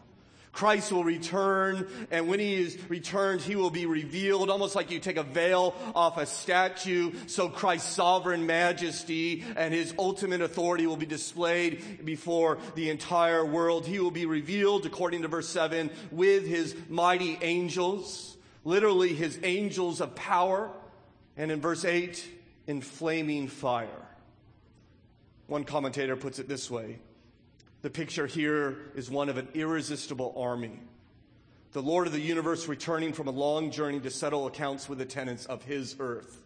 Christ 0.59 0.91
will 0.91 1.05
return, 1.05 1.87
and 2.11 2.27
when 2.27 2.41
he 2.41 2.55
is 2.55 2.77
returned, 2.89 3.39
he 3.39 3.55
will 3.55 3.69
be 3.69 3.85
revealed, 3.85 4.49
almost 4.49 4.75
like 4.75 4.91
you 4.91 4.99
take 4.99 5.15
a 5.15 5.23
veil 5.23 5.73
off 5.95 6.17
a 6.17 6.25
statue, 6.25 7.13
so 7.27 7.47
Christ's 7.47 7.95
sovereign 7.95 8.45
majesty 8.45 9.45
and 9.55 9.73
his 9.73 9.93
ultimate 9.97 10.41
authority 10.41 10.85
will 10.85 10.97
be 10.97 11.05
displayed 11.05 12.03
before 12.03 12.57
the 12.75 12.89
entire 12.89 13.45
world. 13.45 13.85
He 13.85 13.99
will 13.99 14.11
be 14.11 14.25
revealed, 14.25 14.85
according 14.85 15.21
to 15.21 15.29
verse 15.29 15.47
7, 15.47 15.89
with 16.11 16.45
his 16.45 16.75
mighty 16.89 17.39
angels, 17.41 18.35
literally 18.65 19.13
his 19.13 19.39
angels 19.43 20.01
of 20.01 20.13
power, 20.13 20.69
and 21.37 21.53
in 21.53 21.61
verse 21.61 21.85
8, 21.85 22.21
in 22.67 22.81
flaming 22.81 23.47
fire. 23.47 23.87
One 25.47 25.63
commentator 25.63 26.17
puts 26.17 26.37
it 26.37 26.49
this 26.49 26.69
way 26.69 26.99
the 27.81 27.89
picture 27.89 28.27
here 28.27 28.77
is 28.95 29.09
one 29.09 29.29
of 29.29 29.37
an 29.37 29.47
irresistible 29.53 30.33
army. 30.37 30.79
The 31.71 31.81
Lord 31.81 32.07
of 32.07 32.13
the 32.13 32.19
universe 32.19 32.67
returning 32.67 33.13
from 33.13 33.27
a 33.27 33.31
long 33.31 33.71
journey 33.71 33.99
to 34.01 34.09
settle 34.09 34.47
accounts 34.47 34.89
with 34.89 34.97
the 34.97 35.05
tenants 35.05 35.45
of 35.45 35.63
his 35.63 35.95
earth. 35.99 36.43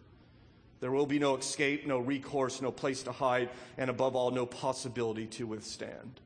There 0.80 0.92
will 0.92 1.06
be 1.06 1.18
no 1.18 1.36
escape, 1.36 1.86
no 1.86 1.98
recourse, 1.98 2.60
no 2.60 2.70
place 2.70 3.02
to 3.04 3.12
hide, 3.12 3.48
and 3.78 3.88
above 3.88 4.14
all, 4.14 4.30
no 4.30 4.44
possibility 4.44 5.26
to 5.28 5.46
withstand. 5.46 6.20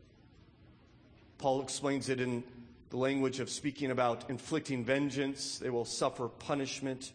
Paul 1.39 1.63
explains 1.63 2.09
it 2.09 2.21
in 2.21 2.43
the 2.91 2.97
language 2.97 3.39
of 3.39 3.51
speaking 3.51 3.93
about 3.93 4.29
inflicting 4.29 4.85
vengeance. 4.85 5.59
They 5.59 5.71
will 5.71 5.85
suffer 5.85 6.27
punishment. 6.27 7.13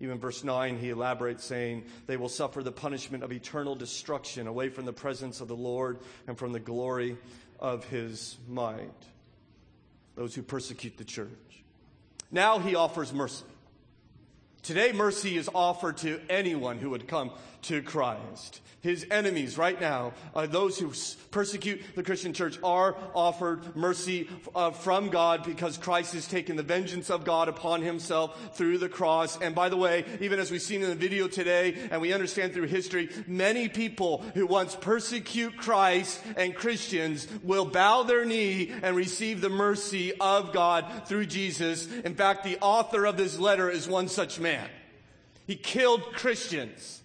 Even 0.00 0.18
verse 0.18 0.42
9, 0.42 0.78
he 0.78 0.90
elaborates 0.90 1.44
saying, 1.44 1.84
They 2.06 2.16
will 2.16 2.28
suffer 2.28 2.62
the 2.62 2.72
punishment 2.72 3.22
of 3.22 3.32
eternal 3.32 3.74
destruction 3.74 4.46
away 4.46 4.68
from 4.68 4.84
the 4.84 4.92
presence 4.92 5.40
of 5.40 5.48
the 5.48 5.56
Lord 5.56 5.98
and 6.26 6.36
from 6.36 6.52
the 6.52 6.60
glory 6.60 7.16
of 7.60 7.84
his 7.84 8.36
might. 8.48 8.90
Those 10.16 10.34
who 10.34 10.42
persecute 10.42 10.96
the 10.96 11.04
church. 11.04 11.28
Now 12.30 12.58
he 12.58 12.74
offers 12.74 13.12
mercy. 13.12 13.44
Today, 14.64 14.92
mercy 14.92 15.36
is 15.36 15.50
offered 15.54 15.98
to 15.98 16.18
anyone 16.30 16.78
who 16.78 16.88
would 16.88 17.06
come 17.06 17.30
to 17.64 17.82
Christ. 17.82 18.62
His 18.80 19.06
enemies 19.10 19.56
right 19.56 19.80
now, 19.80 20.12
uh, 20.34 20.46
those 20.46 20.78
who 20.78 20.92
persecute 21.30 21.80
the 21.94 22.02
Christian 22.02 22.34
church, 22.34 22.58
are 22.62 22.96
offered 23.14 23.74
mercy 23.74 24.28
uh, 24.54 24.72
from 24.72 25.08
God 25.08 25.42
because 25.44 25.78
Christ 25.78 26.12
has 26.12 26.26
taken 26.26 26.56
the 26.56 26.62
vengeance 26.62 27.08
of 27.08 27.24
God 27.24 27.48
upon 27.48 27.80
himself 27.80 28.56
through 28.56 28.76
the 28.78 28.90
cross. 28.90 29.38
And 29.40 29.54
by 29.54 29.70
the 29.70 29.76
way, 29.78 30.04
even 30.20 30.38
as 30.38 30.50
we've 30.50 30.60
seen 30.60 30.82
in 30.82 30.90
the 30.90 30.94
video 30.94 31.28
today, 31.28 31.76
and 31.90 32.02
we 32.02 32.12
understand 32.12 32.52
through 32.52 32.66
history, 32.66 33.08
many 33.26 33.70
people 33.70 34.22
who 34.34 34.46
once 34.46 34.76
persecute 34.76 35.56
Christ 35.56 36.22
and 36.36 36.54
Christians 36.54 37.26
will 37.42 37.64
bow 37.64 38.02
their 38.02 38.26
knee 38.26 38.70
and 38.82 38.96
receive 38.96 39.40
the 39.40 39.48
mercy 39.48 40.12
of 40.20 40.52
God 40.52 41.06
through 41.06 41.26
Jesus. 41.26 41.90
In 41.90 42.14
fact, 42.14 42.44
the 42.44 42.58
author 42.60 43.06
of 43.06 43.16
this 43.16 43.38
letter 43.38 43.70
is 43.70 43.88
one 43.88 44.08
such 44.08 44.38
man. 44.38 44.53
He 45.46 45.56
killed 45.56 46.02
Christians. 46.14 47.02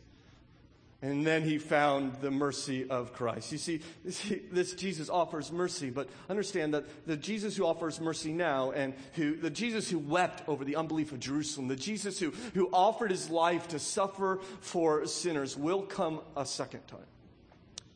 And 1.02 1.26
then 1.26 1.44
he 1.44 1.60
found 1.60 2.16
the 2.20 2.30
mercy 2.30 2.90
of 2.90 3.14
Christ. 3.14 3.54
You 3.54 3.58
see, 3.58 3.82
this 4.04 4.74
Jesus 4.74 5.10
offers 5.10 5.50
mercy, 5.50 5.90
but 5.90 6.10
understand 6.30 6.74
that 6.74 7.08
the 7.08 7.16
Jesus 7.16 7.56
who 7.56 7.66
offers 7.66 8.02
mercy 8.02 8.34
now 8.34 8.72
and 8.72 8.94
who, 9.14 9.38
the 9.38 9.50
Jesus 9.50 9.90
who 9.90 9.98
wept 9.98 10.48
over 10.50 10.66
the 10.66 10.76
unbelief 10.76 11.14
of 11.14 11.22
Jerusalem, 11.22 11.70
the 11.70 11.78
Jesus 11.78 12.20
who, 12.20 12.32
who 12.54 12.70
offered 12.74 13.12
his 13.12 13.30
life 13.30 13.70
to 13.70 13.80
suffer 13.80 14.42
for 14.60 15.06
sinners 15.06 15.56
will 15.56 15.84
come 15.84 16.20
a 16.36 16.46
second 16.46 16.86
time. 16.88 17.00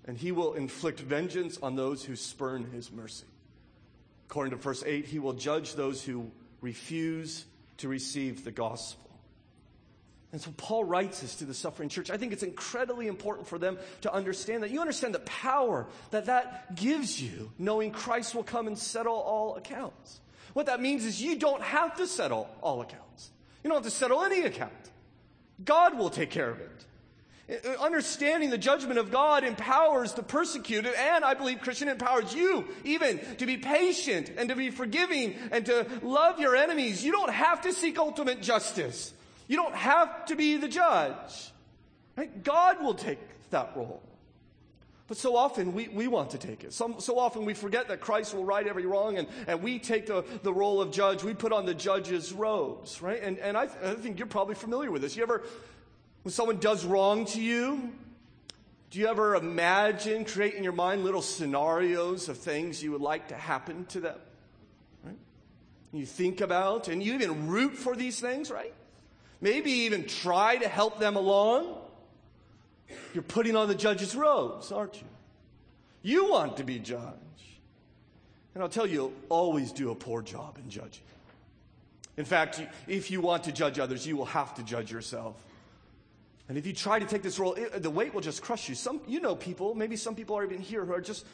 And 0.06 0.18
he 0.18 0.32
will 0.32 0.54
inflict 0.54 1.02
vengeance 1.02 1.60
on 1.62 1.76
those 1.76 2.06
who 2.06 2.16
spurn 2.16 2.72
his 2.72 2.90
mercy. 2.90 3.26
According 4.30 4.52
to 4.52 4.58
verse 4.58 4.82
8, 4.86 5.06
he 5.06 5.20
will 5.20 5.34
judge 5.34 5.76
those 5.76 6.02
who 6.02 6.32
refuse 6.62 7.44
to 7.78 7.90
receive 7.90 8.46
the 8.46 8.52
gospel. 8.52 9.13
And 10.34 10.42
so 10.42 10.52
Paul 10.58 10.84
writes 10.84 11.22
this 11.22 11.36
to 11.36 11.46
the 11.46 11.54
suffering 11.54 11.90
church. 11.90 12.10
I 12.10 12.18
think 12.18 12.34
it's 12.34 12.42
incredibly 12.42 13.06
important 13.06 13.48
for 13.48 13.60
them 13.60 13.78
to 14.02 14.12
understand 14.12 14.64
that. 14.64 14.72
You 14.72 14.82
understand 14.82 15.14
the 15.14 15.20
power 15.20 15.86
that 16.10 16.26
that 16.26 16.76
gives 16.76 17.22
you, 17.22 17.52
knowing 17.60 17.92
Christ 17.92 18.34
will 18.34 18.44
come 18.44 18.66
and 18.66 18.78
settle 18.78 19.14
all 19.14 19.56
accounts. 19.56 20.20
What 20.54 20.66
that 20.66 20.82
means 20.82 21.06
is 21.06 21.22
you 21.22 21.38
don't 21.38 21.62
have 21.62 21.98
to 21.98 22.08
settle 22.08 22.50
all 22.62 22.82
accounts. 22.82 23.30
You 23.64 23.70
don't 23.70 23.78
have 23.78 23.86
to 23.86 23.96
settle 23.96 24.24
any 24.24 24.42
account. 24.42 24.74
God 25.64 26.00
will 26.00 26.10
take 26.10 26.32
care 26.32 26.50
of 26.50 26.60
it. 26.60 26.86
Uh, 27.66 27.84
understanding 27.84 28.50
the 28.50 28.58
judgment 28.58 28.98
of 28.98 29.12
God 29.12 29.44
empowers 29.44 30.14
the 30.14 30.24
persecuted, 30.24 30.96
and 30.96 31.24
I 31.24 31.36
believe 31.36 31.62
Christian 31.62 31.90
empowers 31.90 32.34
you 32.34 32.68
even 32.84 33.20
to 33.38 33.46
be 33.46 33.58
patient 33.58 34.32
and 34.36 34.50
to 34.50 34.56
be 34.56 34.72
forgiving 34.72 35.36
and 35.52 35.64
to 35.68 35.86
love 36.02 36.40
your 36.40 36.56
enemies. 36.56 37.06
You 37.06 37.12
don't 37.12 37.32
have 37.32 37.62
to 37.62 37.74
seek 37.74 38.00
ultimate 38.00 38.42
justice. 38.42 39.14
You 39.54 39.58
don't 39.58 39.76
have 39.76 40.26
to 40.26 40.36
be 40.36 40.58
the 40.58 40.68
judge. 40.68 41.52
Right? 42.18 42.44
God 42.44 42.82
will 42.82 42.96
take 42.96 43.20
that 43.52 43.74
role. 43.76 44.02
But 45.08 45.18
so 45.18 45.36
often 45.36 45.76
we, 45.76 45.90
we 45.90 46.08
want 46.08 46.32
to 46.32 46.40
take 46.40 46.64
it. 46.64 46.74
Some, 46.74 47.00
so 47.00 47.20
often 47.20 47.46
we 47.46 47.54
forget 47.54 47.90
that 47.90 48.02
Christ 48.02 48.34
will 48.34 48.46
right 48.46 48.66
every 48.66 48.88
wrong 48.88 49.20
and, 49.20 49.28
and 49.46 49.62
we 49.62 49.78
take 49.78 50.08
the, 50.08 50.26
the 50.42 50.52
role 50.52 50.82
of 50.82 50.90
judge. 50.90 51.24
We 51.24 51.36
put 51.36 51.54
on 51.54 51.68
the 51.68 51.76
judge's 51.76 52.34
robes, 52.34 53.00
right? 53.00 53.22
And, 53.22 53.38
and 53.38 53.56
I, 53.56 53.66
I 53.84 53.94
think 53.94 54.18
you're 54.18 54.26
probably 54.26 54.56
familiar 54.56 54.90
with 54.90 55.04
this. 55.04 55.16
You 55.16 55.22
ever, 55.22 55.44
when 56.24 56.32
someone 56.32 56.58
does 56.58 56.84
wrong 56.84 57.26
to 57.26 57.40
you, 57.40 57.92
do 58.90 58.98
you 58.98 59.06
ever 59.06 59.36
imagine, 59.36 60.26
create 60.26 60.56
in 60.56 60.64
your 60.64 60.74
mind 60.74 61.04
little 61.04 61.22
scenarios 61.22 62.28
of 62.28 62.40
things 62.40 62.82
you 62.82 62.92
would 62.92 63.02
like 63.02 63.28
to 63.28 63.36
happen 63.36 63.86
to 63.90 64.00
them? 64.00 64.18
Right? 65.04 65.20
You 65.92 66.08
think 66.08 66.42
about 66.42 66.88
and 66.88 67.04
you 67.04 67.14
even 67.14 67.50
root 67.50 67.76
for 67.76 67.96
these 67.96 68.20
things, 68.20 68.50
right? 68.50 68.74
Maybe 69.44 69.72
even 69.72 70.06
try 70.06 70.56
to 70.56 70.68
help 70.68 71.00
them 71.00 71.18
along, 71.18 71.76
you're 73.14 73.24
putting 73.24 73.56
on 73.56 73.68
the 73.68 73.76
judge's 73.76 74.16
robes, 74.16 74.72
aren't 74.72 74.96
you? 74.96 75.08
You 76.02 76.32
want 76.32 76.58
to 76.58 76.64
be 76.64 76.80
judged. 76.80 77.20
And 78.56 78.64
I'll 78.64 78.70
tell 78.70 78.88
you, 78.88 79.14
always 79.30 79.72
do 79.72 79.92
a 79.92 79.96
poor 79.96 80.22
job 80.22 80.58
in 80.64 80.70
judging. 80.70 81.04
In 82.16 82.26
fact, 82.26 82.62
if 82.88 83.12
you 83.12 83.20
want 83.20 83.44
to 83.44 83.52
judge 83.52 83.80
others, 83.80 84.08
you 84.08 84.16
will 84.16 84.26
have 84.26 84.54
to 84.56 84.64
judge 84.64 84.92
yourself. 84.92 85.36
And 86.48 86.58
if 86.58 86.66
you 86.66 86.74
try 86.74 87.00
to 87.00 87.06
take 87.06 87.22
this 87.22 87.40
role, 87.40 87.54
it, 87.54 87.84
the 87.84 87.90
weight 87.90 88.14
will 88.14 88.22
just 88.22 88.42
crush 88.42 88.70
you. 88.70 88.76
Some, 88.76 89.02
you 89.08 89.20
know 89.20 89.36
people, 89.36 89.76
maybe 89.76 89.96
some 89.96 90.16
people 90.16 90.38
are 90.38 90.44
even 90.44 90.60
here 90.60 90.86
who 90.86 90.94
are 90.94 91.02
just 91.02 91.26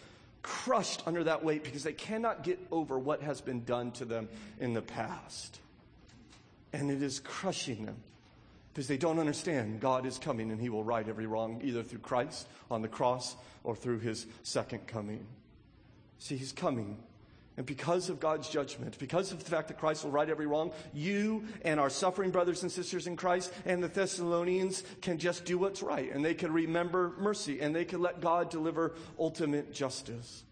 crushed 0.41 1.03
under 1.05 1.23
that 1.25 1.43
weight 1.43 1.63
because 1.63 1.83
they 1.83 1.93
cannot 1.93 2.43
get 2.43 2.59
over 2.71 2.97
what 2.97 3.21
has 3.21 3.41
been 3.41 3.63
done 3.65 3.91
to 3.91 4.05
them 4.05 4.29
in 4.59 4.73
the 4.73 4.81
past 4.81 5.59
and 6.73 6.91
it 6.91 7.01
is 7.01 7.19
crushing 7.19 7.85
them 7.85 7.97
because 8.73 8.87
they 8.87 8.97
don't 8.97 9.19
understand 9.19 9.79
God 9.79 10.05
is 10.05 10.17
coming 10.17 10.51
and 10.51 10.61
He 10.61 10.69
will 10.69 10.83
right 10.83 11.07
every 11.07 11.25
wrong, 11.25 11.61
either 11.63 11.83
through 11.83 11.99
Christ 11.99 12.47
on 12.69 12.81
the 12.81 12.87
cross 12.87 13.35
or 13.63 13.75
through 13.75 13.99
His 13.99 14.27
second 14.43 14.87
coming. 14.87 15.25
See, 16.19 16.37
He's 16.37 16.51
coming. 16.51 16.97
And 17.57 17.65
because 17.65 18.07
of 18.07 18.21
God's 18.21 18.47
judgment, 18.47 18.97
because 18.99 19.33
of 19.33 19.43
the 19.43 19.49
fact 19.49 19.67
that 19.67 19.77
Christ 19.77 20.05
will 20.05 20.11
right 20.11 20.29
every 20.29 20.47
wrong, 20.47 20.71
you 20.93 21.43
and 21.65 21.77
our 21.77 21.89
suffering 21.89 22.31
brothers 22.31 22.63
and 22.63 22.71
sisters 22.71 23.05
in 23.05 23.17
Christ 23.17 23.51
and 23.65 23.83
the 23.83 23.89
Thessalonians 23.89 24.83
can 25.01 25.17
just 25.17 25.43
do 25.43 25.57
what's 25.57 25.83
right. 25.83 26.09
And 26.09 26.23
they 26.23 26.35
can 26.35 26.53
remember 26.53 27.15
mercy 27.19 27.59
and 27.59 27.75
they 27.75 27.83
can 27.83 28.01
let 28.01 28.21
God 28.21 28.49
deliver 28.49 28.93
ultimate 29.19 29.73
justice. 29.73 30.45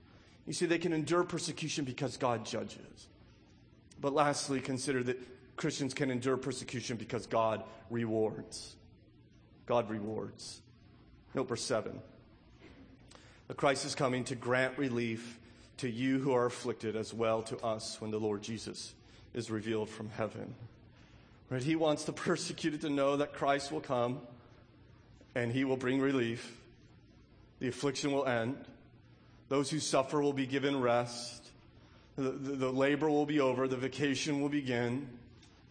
You 0.46 0.52
see, 0.52 0.66
they 0.66 0.80
can 0.80 0.92
endure 0.92 1.24
persecution 1.24 1.86
because 1.86 2.18
God 2.18 2.46
judges. 2.46 3.08
But 4.02 4.14
lastly, 4.14 4.60
consider 4.60 5.02
that 5.04 5.18
Christians 5.58 5.94
can 5.94 6.12
endure 6.12 6.38
persecution 6.38 6.98
because 6.98 7.26
God 7.26 7.64
rewards. 7.90 8.76
God 9.66 9.90
rewards. 9.90 10.62
Note 11.34 11.42
Number 11.42 11.56
seven. 11.56 12.00
The 13.48 13.54
Christ 13.54 13.86
is 13.86 13.96
coming 13.96 14.24
to 14.26 14.36
grant 14.36 14.78
relief 14.78 15.40
to 15.78 15.90
you 15.90 16.20
who 16.20 16.34
are 16.34 16.46
afflicted 16.46 16.96
as 16.96 17.14
well 17.14 17.42
to 17.44 17.58
us 17.60 18.00
when 18.00 18.12
the 18.12 18.20
Lord 18.20 18.42
Jesus 18.42 18.94
is 19.34 19.50
revealed 19.50 19.90
from 19.90 20.10
heaven. 20.10 20.54
Right? 21.50 21.64
He 21.64 21.76
wants 21.76 22.04
the 22.04 22.14
persecuted 22.14 22.82
to 22.82 22.90
know 22.90 23.18
that 23.18 23.34
Christ 23.34 23.72
will 23.72 23.82
come 23.82 24.20
and 25.36 25.52
he 25.52 25.64
will 25.64 25.78
bring 25.78 26.00
relief. 26.00 26.58
The 27.60 27.68
affliction 27.68 28.12
will 28.12 28.26
end. 28.26 28.58
Those 29.50 29.70
who 29.70 29.80
suffer 29.80 30.22
will 30.22 30.34
be 30.34 30.46
given 30.46 30.80
rest. 30.82 31.48
The, 32.16 32.32
the, 32.32 32.56
the 32.56 32.72
labor 32.72 33.10
will 33.10 33.26
be 33.26 33.40
over. 33.40 33.68
The 33.68 33.78
vacation 33.78 34.42
will 34.42 34.50
begin. 34.50 35.08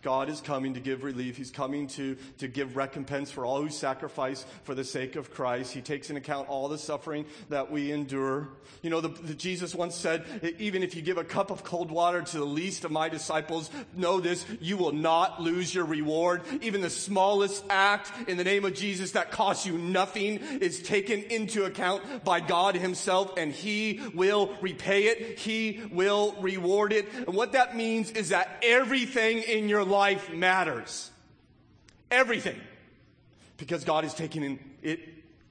God 0.07 0.29
is 0.29 0.41
coming 0.41 0.75
to 0.75 0.81
give 0.81 1.03
relief. 1.03 1.37
He's 1.37 1.51
coming 1.51 1.89
to, 1.89 2.17
to 2.39 2.47
give 2.47 2.77
recompense 2.77 3.33
for 3.33 3.45
all 3.45 3.61
who 3.61 3.69
sacrifice 3.69 4.47
for 4.63 4.73
the 4.73 4.85
sake 4.85 5.17
of 5.17 5.33
Christ. 5.33 5.73
He 5.73 5.81
takes 5.81 6.11
into 6.11 6.21
account 6.21 6.49
all 6.49 6.69
the 6.69 6.79
suffering 6.79 7.27
that 7.49 7.73
we 7.73 7.91
endure. 7.91 8.47
You 8.83 8.91
know, 8.91 9.01
the, 9.01 9.09
the, 9.09 9.35
Jesus 9.35 9.75
once 9.75 9.97
said, 9.97 10.25
even 10.61 10.85
if 10.85 10.95
you 10.95 11.03
give 11.03 11.19
a 11.19 11.25
cup 11.25 11.51
of 11.51 11.65
cold 11.65 11.91
water 11.91 12.23
to 12.23 12.39
the 12.39 12.45
least 12.45 12.85
of 12.85 12.93
my 12.93 13.09
disciples, 13.09 13.69
know 13.97 14.21
this, 14.21 14.47
you 14.61 14.77
will 14.77 14.93
not 14.93 15.43
lose 15.43 15.75
your 15.75 15.85
reward. 15.85 16.43
Even 16.63 16.83
the 16.83 16.91
smallest 16.91 17.65
act 17.69 18.13
in 18.29 18.37
the 18.37 18.45
name 18.45 18.65
of 18.65 18.75
Jesus 18.75 19.11
that 19.11 19.33
costs 19.33 19.67
you 19.67 19.77
nothing 19.77 20.39
is 20.61 20.85
taken 20.85 21.21
into 21.25 21.65
account 21.65 22.23
by 22.23 22.39
God 22.39 22.77
himself 22.77 23.37
and 23.37 23.51
he 23.51 24.01
will 24.15 24.55
repay 24.61 25.07
it. 25.07 25.41
He 25.41 25.83
will 25.91 26.37
reward 26.41 26.93
it. 26.93 27.13
And 27.13 27.35
what 27.35 27.53
that 27.53 27.77
means 27.77 28.13
is 28.13 28.29
that 28.29 28.63
everything 28.63 29.39
in 29.43 29.69
your 29.69 29.83
life 29.83 29.96
life 29.97 30.33
matters. 30.33 31.11
Everything. 32.11 32.61
Because 33.57 33.85
God 33.85 34.05
is 34.05 34.15
taking 34.15 34.59
it 34.83 35.00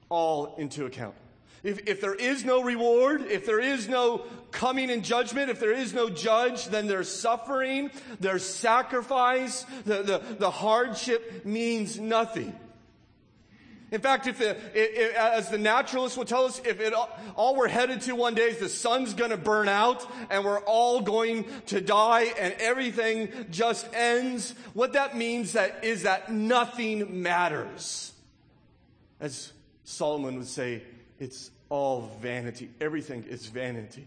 all 0.08 0.54
into 0.56 0.86
account. 0.86 1.14
If, 1.62 1.88
if 1.88 2.00
there 2.00 2.14
is 2.14 2.44
no 2.44 2.62
reward, 2.62 3.22
if 3.22 3.44
there 3.44 3.58
is 3.58 3.88
no 3.88 4.24
coming 4.52 4.88
in 4.88 5.02
judgment, 5.02 5.50
if 5.50 5.58
there 5.58 5.72
is 5.72 5.92
no 5.92 6.08
judge, 6.08 6.66
then 6.66 6.86
there's 6.86 7.08
suffering, 7.08 7.90
there's 8.20 8.44
sacrifice, 8.44 9.66
the, 9.84 10.02
the, 10.02 10.22
the 10.38 10.50
hardship 10.50 11.44
means 11.44 11.98
nothing. 11.98 12.54
In 13.92 14.00
fact, 14.00 14.26
if, 14.26 14.40
uh, 14.40 14.44
it, 14.44 14.58
if, 14.74 15.16
as 15.16 15.48
the 15.48 15.58
naturalist 15.58 16.16
will 16.16 16.24
tell 16.24 16.44
us, 16.44 16.60
if 16.64 16.80
it, 16.80 16.92
all 17.36 17.54
we're 17.54 17.68
headed 17.68 18.00
to 18.02 18.16
one 18.16 18.34
day 18.34 18.48
is 18.48 18.58
the 18.58 18.68
sun's 18.68 19.14
going 19.14 19.30
to 19.30 19.36
burn 19.36 19.68
out 19.68 20.04
and 20.28 20.44
we're 20.44 20.60
all 20.60 21.00
going 21.00 21.44
to 21.66 21.80
die 21.80 22.32
and 22.38 22.54
everything 22.58 23.28
just 23.50 23.86
ends, 23.94 24.54
what 24.74 24.94
that 24.94 25.16
means 25.16 25.52
that 25.52 25.84
is 25.84 26.02
that 26.02 26.32
nothing 26.32 27.22
matters. 27.22 28.12
As 29.20 29.52
Solomon 29.84 30.36
would 30.38 30.48
say, 30.48 30.82
it's 31.20 31.52
all 31.68 32.10
vanity. 32.20 32.70
Everything 32.80 33.24
is 33.28 33.46
vanity. 33.46 34.06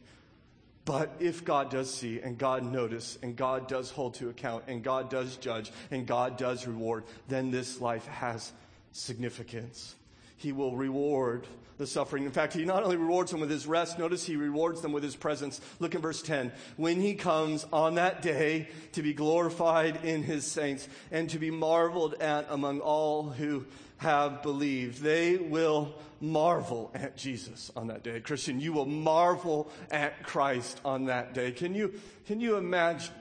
But 0.84 1.16
if 1.20 1.46
God 1.46 1.70
does 1.70 1.94
see 1.94 2.20
and 2.20 2.38
God 2.38 2.64
notice 2.64 3.18
and 3.22 3.36
God 3.36 3.68
does 3.68 3.92
hold 3.92 4.16
to 4.16 4.30
account 4.30 4.66
and 4.68 4.84
God 4.84 5.10
does 5.10 5.38
judge 5.38 5.72
and 5.90 6.06
God 6.06 6.36
does 6.36 6.68
reward, 6.68 7.06
then 7.28 7.52
this 7.52 7.80
life 7.80 8.06
has 8.08 8.52
significance. 8.92 9.96
He 10.38 10.52
will 10.52 10.76
reward 10.76 11.48
the 11.78 11.88
suffering. 11.88 12.26
In 12.26 12.32
fact, 12.32 12.54
he 12.54 12.66
not 12.66 12.84
only 12.84 12.98
rewards 12.98 13.32
them 13.32 13.40
with 13.40 13.50
his 13.50 13.66
rest, 13.66 13.98
notice 13.98 14.26
he 14.26 14.36
rewards 14.36 14.82
them 14.82 14.92
with 14.92 15.04
his 15.04 15.16
presence. 15.16 15.62
Look 15.80 15.96
in 15.96 16.02
verse 16.02 16.22
10. 16.22 16.52
When 16.78 17.00
he 17.02 17.16
comes 17.16 17.66
on 17.72 17.96
that 17.96 18.22
day 18.22 18.68
to 18.92 19.02
be 19.02 19.14
glorified 19.14 20.04
in 20.04 20.24
his 20.24 20.46
saints 20.46 20.88
and 21.10 21.30
to 21.30 21.40
be 21.40 21.52
marveled 21.52 22.16
at 22.16 22.48
among 22.50 22.82
all 22.82 23.30
who 23.30 23.66
have 23.98 24.44
believed, 24.44 25.02
they 25.02 25.38
will 25.38 25.94
marvel 26.22 26.92
at 26.94 27.16
Jesus 27.16 27.72
on 27.76 27.88
that 27.88 28.04
day. 28.04 28.20
Christian, 28.20 28.60
you 28.60 28.74
will 28.74 28.86
marvel 28.86 29.72
at 29.90 30.24
Christ 30.24 30.82
on 30.84 31.06
that 31.06 31.34
day. 31.34 31.52
Can 31.52 31.76
you, 31.76 31.94
can 32.26 32.42
you 32.42 32.58
imagine 32.58 33.14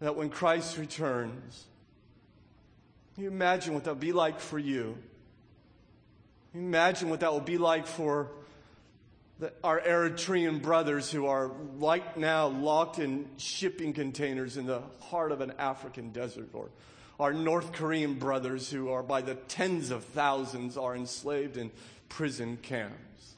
that 0.00 0.16
when 0.16 0.28
Christ 0.28 0.76
returns, 0.76 1.64
can 3.20 3.26
you 3.26 3.30
imagine 3.32 3.74
what 3.74 3.84
that 3.84 3.90
would 3.90 4.00
be 4.00 4.14
like 4.14 4.40
for 4.40 4.58
you? 4.58 4.96
Can 6.52 6.62
you 6.62 6.68
imagine 6.68 7.10
what 7.10 7.20
that 7.20 7.30
will 7.30 7.40
be 7.40 7.58
like 7.58 7.86
for 7.86 8.30
the, 9.38 9.52
our 9.62 9.78
Eritrean 9.78 10.62
brothers 10.62 11.10
who 11.10 11.26
are 11.26 11.48
right 11.48 12.16
now 12.16 12.46
locked 12.46 12.98
in 12.98 13.28
shipping 13.36 13.92
containers 13.92 14.56
in 14.56 14.64
the 14.64 14.80
heart 15.02 15.32
of 15.32 15.42
an 15.42 15.52
African 15.58 16.12
desert, 16.12 16.48
or 16.54 16.70
our 17.18 17.34
North 17.34 17.72
Korean 17.72 18.14
brothers 18.14 18.70
who 18.70 18.88
are 18.88 19.02
by 19.02 19.20
the 19.20 19.34
tens 19.34 19.90
of 19.90 20.02
thousands 20.02 20.78
are 20.78 20.96
enslaved 20.96 21.58
in 21.58 21.70
prison 22.08 22.56
camps. 22.62 23.34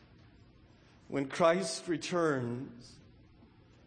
When 1.09 1.27
Christ 1.27 1.88
returns, 1.88 2.92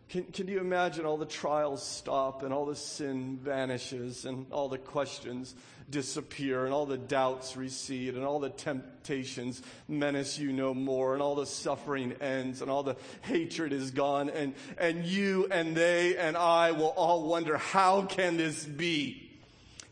can, 0.09 0.23
can 0.25 0.49
you 0.49 0.59
imagine 0.59 1.05
all 1.05 1.15
the 1.15 1.25
trials 1.25 1.87
stop 1.87 2.43
and 2.43 2.53
all 2.53 2.65
the 2.65 2.75
sin 2.75 3.39
vanishes 3.41 4.25
and 4.25 4.45
all 4.51 4.67
the 4.67 4.77
questions 4.77 5.55
disappear 5.89 6.65
and 6.65 6.73
all 6.73 6.85
the 6.85 6.97
doubts 6.97 7.55
recede 7.55 8.15
and 8.15 8.23
all 8.23 8.39
the 8.39 8.49
temptations 8.49 9.61
menace 9.87 10.37
you 10.39 10.51
no 10.51 10.73
more 10.73 11.13
and 11.13 11.21
all 11.21 11.35
the 11.35 11.45
suffering 11.45 12.13
ends 12.21 12.61
and 12.61 12.71
all 12.71 12.83
the 12.83 12.95
hatred 13.21 13.71
is 13.71 13.91
gone 13.91 14.29
and, 14.29 14.55
and 14.77 15.05
you 15.05 15.47
and 15.51 15.75
they 15.75 16.17
and 16.17 16.35
I 16.35 16.71
will 16.71 16.93
all 16.95 17.27
wonder, 17.27 17.57
how 17.57 18.03
can 18.03 18.37
this 18.37 18.63
be? 18.63 19.21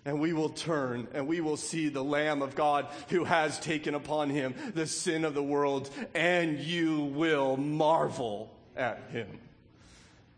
And 0.06 0.20
we 0.20 0.34
will 0.34 0.50
turn 0.50 1.08
and 1.14 1.28
we 1.28 1.40
will 1.40 1.58
see 1.58 1.90
the 1.90 2.04
Lamb 2.04 2.42
of 2.42 2.56
God 2.56 2.88
who 3.10 3.24
has 3.24 3.60
taken 3.60 3.96
upon 3.96 4.30
him 4.30 4.54
the 4.74 4.88
sin 4.88 5.24
of 5.24 5.34
the 5.34 5.44
world 5.44 5.90
and 6.14 6.60
you 6.60 7.04
will 7.04 7.56
marvel 7.56 8.54
at 8.76 9.02
him 9.12 9.40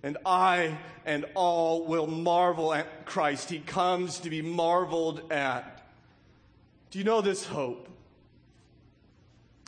and 0.05 0.19
I 0.23 0.77
and 1.03 1.25
all 1.33 1.83
will 1.87 2.05
marvel 2.05 2.71
at 2.71 3.07
Christ. 3.07 3.49
He 3.49 3.57
comes 3.57 4.19
to 4.19 4.29
be 4.29 4.43
marveled 4.43 5.31
at. 5.31 5.83
Do 6.91 6.99
you 6.99 7.03
know 7.03 7.21
this 7.21 7.43
hope? 7.43 7.89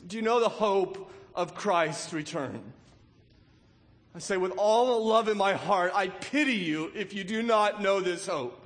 Do 0.06 0.16
you 0.16 0.22
know 0.22 0.38
the 0.38 0.48
hope 0.48 1.10
of 1.34 1.56
Christ's 1.56 2.12
return? 2.12 2.62
I 4.14 4.20
say, 4.20 4.36
with 4.36 4.52
all 4.56 4.86
the 4.86 5.04
love 5.08 5.28
in 5.28 5.36
my 5.36 5.54
heart, 5.54 5.90
I 5.92 6.06
pity 6.06 6.54
you 6.54 6.92
if 6.94 7.12
you 7.12 7.24
do 7.24 7.42
not 7.42 7.82
know 7.82 7.98
this 7.98 8.28
hope. 8.28 8.64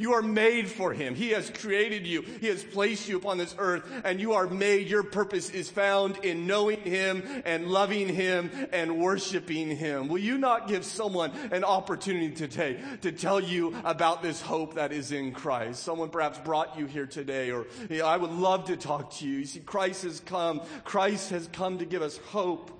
You 0.00 0.14
are 0.14 0.22
made 0.22 0.66
for 0.66 0.94
Him. 0.94 1.14
He 1.14 1.28
has 1.32 1.50
created 1.50 2.06
you. 2.06 2.22
He 2.22 2.46
has 2.46 2.64
placed 2.64 3.06
you 3.06 3.18
upon 3.18 3.36
this 3.36 3.54
earth 3.58 3.84
and 4.02 4.18
you 4.18 4.32
are 4.32 4.46
made. 4.46 4.88
Your 4.88 5.02
purpose 5.02 5.50
is 5.50 5.68
found 5.68 6.24
in 6.24 6.46
knowing 6.46 6.80
Him 6.80 7.22
and 7.44 7.66
loving 7.66 8.08
Him 8.08 8.50
and 8.72 8.98
worshiping 8.98 9.76
Him. 9.76 10.08
Will 10.08 10.22
you 10.22 10.38
not 10.38 10.68
give 10.68 10.86
someone 10.86 11.32
an 11.52 11.64
opportunity 11.64 12.30
today 12.30 12.80
to 13.02 13.12
tell 13.12 13.40
you 13.40 13.76
about 13.84 14.22
this 14.22 14.40
hope 14.40 14.76
that 14.76 14.90
is 14.90 15.12
in 15.12 15.32
Christ? 15.32 15.82
Someone 15.82 16.08
perhaps 16.08 16.38
brought 16.38 16.78
you 16.78 16.86
here 16.86 17.04
today 17.04 17.50
or 17.50 17.66
you 17.90 17.98
know, 17.98 18.06
I 18.06 18.16
would 18.16 18.32
love 18.32 18.64
to 18.68 18.78
talk 18.78 19.12
to 19.16 19.28
you. 19.28 19.40
You 19.40 19.44
see, 19.44 19.60
Christ 19.60 20.04
has 20.04 20.20
come. 20.20 20.62
Christ 20.82 21.28
has 21.28 21.46
come 21.52 21.76
to 21.76 21.84
give 21.84 22.00
us 22.00 22.16
hope, 22.28 22.70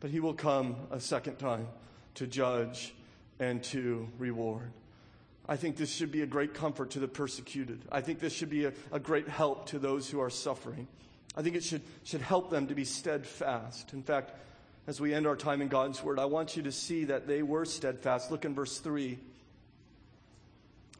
but 0.00 0.10
He 0.10 0.18
will 0.18 0.34
come 0.34 0.74
a 0.90 0.98
second 0.98 1.38
time 1.38 1.68
to 2.14 2.26
judge 2.26 2.92
and 3.38 3.62
to 3.62 4.08
reward. 4.18 4.72
I 5.48 5.56
think 5.56 5.76
this 5.76 5.92
should 5.92 6.10
be 6.10 6.22
a 6.22 6.26
great 6.26 6.54
comfort 6.54 6.90
to 6.92 7.00
the 7.00 7.08
persecuted. 7.08 7.82
I 7.92 8.00
think 8.00 8.18
this 8.18 8.32
should 8.32 8.48
be 8.48 8.64
a, 8.64 8.72
a, 8.92 8.98
great 8.98 9.28
help 9.28 9.66
to 9.66 9.78
those 9.78 10.08
who 10.08 10.20
are 10.20 10.30
suffering. 10.30 10.88
I 11.36 11.42
think 11.42 11.54
it 11.54 11.62
should, 11.62 11.82
should 12.04 12.22
help 12.22 12.50
them 12.50 12.68
to 12.68 12.74
be 12.74 12.84
steadfast. 12.84 13.92
In 13.92 14.02
fact, 14.02 14.32
as 14.86 15.00
we 15.00 15.12
end 15.12 15.26
our 15.26 15.36
time 15.36 15.60
in 15.60 15.68
God's 15.68 16.02
Word, 16.02 16.18
I 16.18 16.24
want 16.24 16.56
you 16.56 16.62
to 16.62 16.72
see 16.72 17.04
that 17.04 17.26
they 17.26 17.42
were 17.42 17.66
steadfast. 17.66 18.30
Look 18.30 18.44
in 18.46 18.54
verse 18.54 18.78
3. 18.78 19.18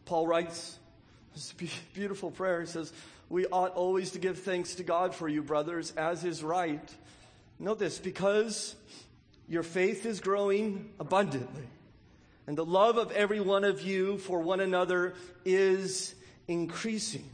Paul 0.05 0.27
writes 0.27 0.79
this 1.35 1.55
beautiful 1.95 2.31
prayer. 2.31 2.61
He 2.61 2.67
says, 2.67 2.93
We 3.31 3.47
ought 3.47 3.73
always 3.73 4.11
to 4.11 4.19
give 4.19 4.41
thanks 4.41 4.75
to 4.75 4.83
God 4.83 5.15
for 5.15 5.29
you, 5.29 5.43
brothers, 5.43 5.93
as 5.97 6.25
is 6.25 6.43
right. 6.43 6.95
Note 7.59 7.79
this, 7.79 7.99
because 7.99 8.75
your 9.49 9.63
faith 9.63 10.05
is 10.05 10.21
growing 10.21 10.91
abundantly 11.01 11.65
and 12.47 12.59
the 12.59 12.65
love 12.65 12.99
of 12.99 13.11
every 13.13 13.41
one 13.41 13.65
of 13.65 13.81
you 13.83 14.19
for 14.19 14.41
one 14.41 14.61
another 14.61 15.15
is 15.45 16.15
increasing. 16.47 17.29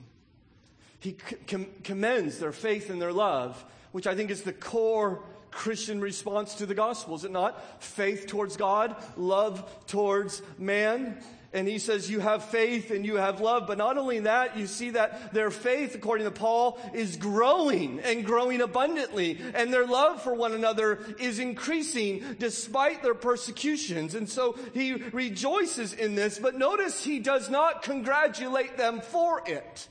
He 1.00 1.16
com- 1.46 1.66
commends 1.82 2.38
their 2.38 2.52
faith 2.52 2.90
and 2.90 3.00
their 3.00 3.12
love, 3.12 3.64
which 3.92 4.06
I 4.06 4.14
think 4.14 4.30
is 4.30 4.42
the 4.42 4.52
core 4.52 5.22
Christian 5.50 6.00
response 6.00 6.54
to 6.56 6.66
the 6.66 6.74
gospel, 6.74 7.16
is 7.16 7.24
it 7.24 7.32
not? 7.32 7.82
Faith 7.82 8.26
towards 8.26 8.56
God, 8.56 8.94
love 9.16 9.86
towards 9.86 10.42
man. 10.58 11.18
And 11.52 11.66
he 11.66 11.80
says, 11.80 12.08
you 12.08 12.20
have 12.20 12.44
faith 12.44 12.92
and 12.92 13.04
you 13.04 13.16
have 13.16 13.40
love. 13.40 13.66
But 13.66 13.76
not 13.76 13.98
only 13.98 14.20
that, 14.20 14.56
you 14.56 14.68
see 14.68 14.90
that 14.90 15.34
their 15.34 15.50
faith, 15.50 15.96
according 15.96 16.26
to 16.26 16.30
Paul, 16.30 16.78
is 16.94 17.16
growing 17.16 17.98
and 18.00 18.24
growing 18.24 18.60
abundantly. 18.60 19.40
And 19.54 19.72
their 19.72 19.84
love 19.84 20.22
for 20.22 20.32
one 20.32 20.52
another 20.52 21.00
is 21.18 21.40
increasing 21.40 22.36
despite 22.38 23.02
their 23.02 23.16
persecutions. 23.16 24.14
And 24.14 24.28
so 24.28 24.56
he 24.74 24.92
rejoices 24.94 25.92
in 25.92 26.14
this. 26.14 26.38
But 26.38 26.56
notice 26.56 27.02
he 27.02 27.18
does 27.18 27.50
not 27.50 27.82
congratulate 27.82 28.76
them 28.76 29.00
for 29.00 29.42
it. 29.44 29.88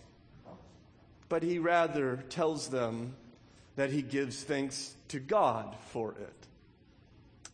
but 1.30 1.44
he 1.44 1.60
rather 1.60 2.18
tells 2.30 2.68
them 2.70 3.16
that 3.76 3.92
he 3.92 4.02
gives 4.02 4.44
thanks 4.44 4.96
to 5.08 5.20
God 5.20 5.76
for 5.92 6.14
it. 6.14 6.48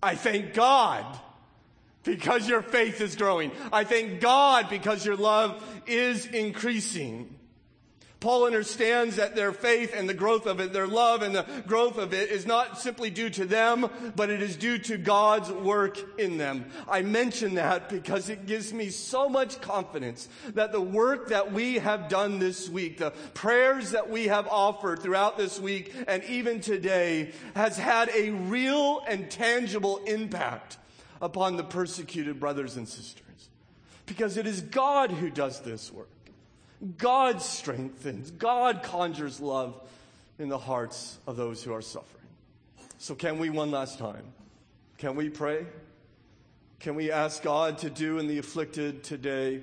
I 0.01 0.15
thank 0.15 0.53
God 0.53 1.05
because 2.05 2.47
your 2.47 2.61
faith 2.61 3.01
is 3.01 3.15
growing. 3.15 3.51
I 3.73 3.83
thank 3.83 4.21
God 4.21 4.69
because 4.69 5.05
your 5.05 5.17
love 5.17 5.61
is 5.85 6.25
increasing. 6.25 7.35
Paul 8.25 8.45
understands 8.45 9.17
that 9.17 9.35
their 9.35 9.51
faith 9.51 9.93
and 9.95 10.09
the 10.09 10.13
growth 10.15 10.47
of 10.47 10.59
it, 10.59 10.73
their 10.73 10.87
love 10.87 11.21
and 11.21 11.35
the 11.35 11.45
growth 11.67 11.99
of 11.99 12.11
it 12.11 12.31
is 12.31 12.47
not 12.47 12.79
simply 12.79 13.11
due 13.11 13.29
to 13.29 13.45
them, 13.45 13.87
but 14.15 14.31
it 14.31 14.41
is 14.41 14.55
due 14.55 14.79
to 14.79 14.97
God's 14.97 15.51
work 15.51 15.99
in 16.19 16.37
them. 16.37 16.65
I 16.89 17.03
mention 17.03 17.53
that 17.55 17.87
because 17.87 18.29
it 18.29 18.47
gives 18.47 18.73
me 18.73 18.89
so 18.89 19.29
much 19.29 19.61
confidence 19.61 20.27
that 20.55 20.71
the 20.71 20.81
work 20.81 21.27
that 21.27 21.51
we 21.51 21.75
have 21.75 22.09
done 22.09 22.39
this 22.39 22.67
week, 22.67 22.97
the 22.97 23.11
prayers 23.35 23.91
that 23.91 24.09
we 24.09 24.25
have 24.25 24.47
offered 24.47 25.03
throughout 25.03 25.37
this 25.37 25.59
week 25.59 25.93
and 26.07 26.23
even 26.23 26.61
today 26.61 27.31
has 27.55 27.77
had 27.77 28.09
a 28.09 28.31
real 28.31 29.03
and 29.07 29.29
tangible 29.29 29.97
impact 30.07 30.77
upon 31.25 31.57
the 31.57 31.63
persecuted 31.63 32.39
brothers 32.39 32.77
and 32.77 32.87
sisters. 32.87 33.49
Because 34.05 34.37
it 34.37 34.45
is 34.45 34.61
God 34.61 35.09
who 35.09 35.31
does 35.31 35.59
this 35.61 35.91
work. 35.91 36.07
God 36.99 37.41
strengthens, 37.41 38.29
God 38.29 38.83
conjures 38.83 39.39
love 39.39 39.75
in 40.37 40.49
the 40.49 40.57
hearts 40.57 41.17
of 41.25 41.35
those 41.35 41.63
who 41.63 41.73
are 41.73 41.81
suffering. 41.81 42.27
So, 42.99 43.15
can 43.15 43.39
we 43.39 43.49
one 43.49 43.71
last 43.71 43.97
time? 43.97 44.23
Can 44.99 45.15
we 45.15 45.29
pray? 45.29 45.65
Can 46.79 46.93
we 46.93 47.11
ask 47.11 47.41
God 47.41 47.79
to 47.79 47.89
do 47.89 48.19
in 48.19 48.27
the 48.27 48.37
afflicted 48.37 49.03
today 49.03 49.61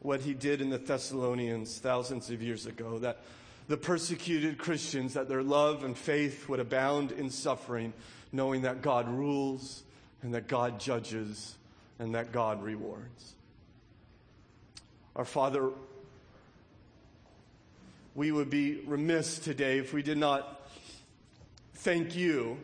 what 0.00 0.20
he 0.20 0.32
did 0.32 0.62
in 0.62 0.70
the 0.70 0.78
Thessalonians 0.78 1.78
thousands 1.78 2.30
of 2.30 2.42
years 2.42 2.64
ago? 2.64 2.98
That 2.98 3.20
the 3.68 3.76
persecuted 3.76 4.56
Christians, 4.56 5.14
that 5.14 5.28
their 5.28 5.42
love 5.42 5.84
and 5.84 5.98
faith 5.98 6.48
would 6.48 6.60
abound 6.60 7.12
in 7.12 7.28
suffering, 7.28 7.92
knowing 8.32 8.62
that 8.62 8.80
God 8.80 9.08
rules 9.08 9.83
and 10.24 10.34
that 10.34 10.48
God 10.48 10.80
judges 10.80 11.54
and 11.98 12.14
that 12.14 12.32
God 12.32 12.62
rewards. 12.62 13.34
Our 15.14 15.26
Father, 15.26 15.70
we 18.14 18.32
would 18.32 18.48
be 18.48 18.80
remiss 18.86 19.38
today 19.38 19.78
if 19.78 19.92
we 19.92 20.02
did 20.02 20.16
not 20.18 20.62
thank 21.74 22.16
you 22.16 22.58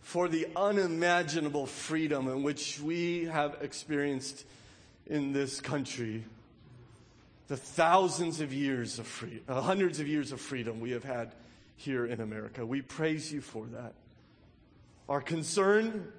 for 0.00 0.28
the 0.28 0.48
unimaginable 0.56 1.66
freedom 1.66 2.28
in 2.28 2.42
which 2.42 2.80
we 2.80 3.26
have 3.26 3.56
experienced 3.60 4.44
in 5.06 5.32
this 5.32 5.60
country. 5.60 6.24
The 7.46 7.56
thousands 7.56 8.40
of 8.40 8.52
years 8.52 8.98
of 8.98 9.06
freedom, 9.06 9.44
uh, 9.48 9.60
hundreds 9.60 10.00
of 10.00 10.08
years 10.08 10.32
of 10.32 10.40
freedom 10.40 10.80
we 10.80 10.90
have 10.90 11.04
had 11.04 11.30
here 11.76 12.04
in 12.04 12.20
America. 12.20 12.66
We 12.66 12.82
praise 12.82 13.32
you 13.32 13.40
for 13.40 13.66
that. 13.66 13.94
Our 15.08 15.20
concern 15.22 16.12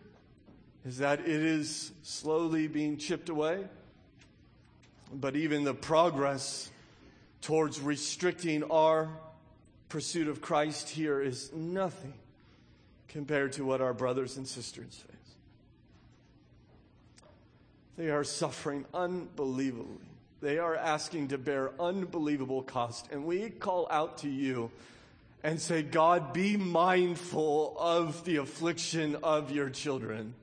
is 0.83 0.97
that 0.97 1.19
it 1.19 1.27
is 1.27 1.91
slowly 2.01 2.67
being 2.67 2.97
chipped 2.97 3.29
away, 3.29 3.65
but 5.13 5.35
even 5.35 5.63
the 5.63 5.75
progress 5.75 6.71
towards 7.41 7.79
restricting 7.79 8.63
our 8.63 9.09
pursuit 9.89 10.27
of 10.27 10.41
Christ 10.41 10.89
here 10.89 11.21
is 11.21 11.51
nothing 11.53 12.13
compared 13.07 13.53
to 13.53 13.65
what 13.65 13.81
our 13.81 13.93
brothers 13.93 14.37
and 14.37 14.47
sisters 14.47 15.03
face. 15.07 15.15
They 17.97 18.09
are 18.09 18.23
suffering 18.23 18.85
unbelievably. 18.93 20.05
They 20.41 20.57
are 20.57 20.75
asking 20.75 21.29
to 21.29 21.37
bear 21.37 21.71
unbelievable 21.79 22.63
cost. 22.63 23.09
And 23.11 23.25
we 23.25 23.49
call 23.49 23.87
out 23.91 24.19
to 24.19 24.29
you 24.29 24.71
and 25.43 25.59
say, 25.61 25.83
God, 25.83 26.33
be 26.33 26.57
mindful 26.57 27.75
of 27.79 28.25
the 28.25 28.37
affliction 28.37 29.17
of 29.23 29.51
your 29.51 29.69
children. 29.69 30.33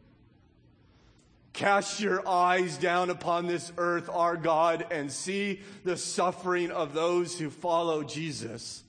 Cast 1.53 2.01
your 2.01 2.27
eyes 2.29 2.77
down 2.77 3.11
upon 3.11 3.47
this 3.47 3.73
earth, 3.79 4.09
our 4.11 4.37
God, 4.37 4.87
and 4.91 5.11
see 5.11 5.61
the 5.85 5.97
suffering 5.97 6.71
of 6.71 6.93
those 6.93 7.39
who 7.39 7.51
follow 7.51 8.03
Jesus 8.03 8.83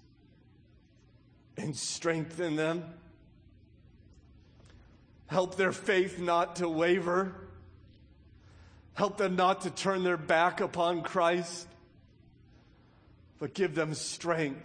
and 1.57 1.75
strengthen 1.75 2.55
them. 2.55 2.85
Help 5.27 5.55
their 5.55 5.71
faith 5.71 6.19
not 6.19 6.57
to 6.57 6.69
waver. 6.69 7.35
Help 8.93 9.17
them 9.17 9.35
not 9.35 9.61
to 9.61 9.69
turn 9.69 10.03
their 10.03 10.17
back 10.17 10.59
upon 10.61 11.03
Christ, 11.03 11.67
but 13.39 13.53
give 13.53 13.75
them 13.75 13.93
strength 13.93 14.63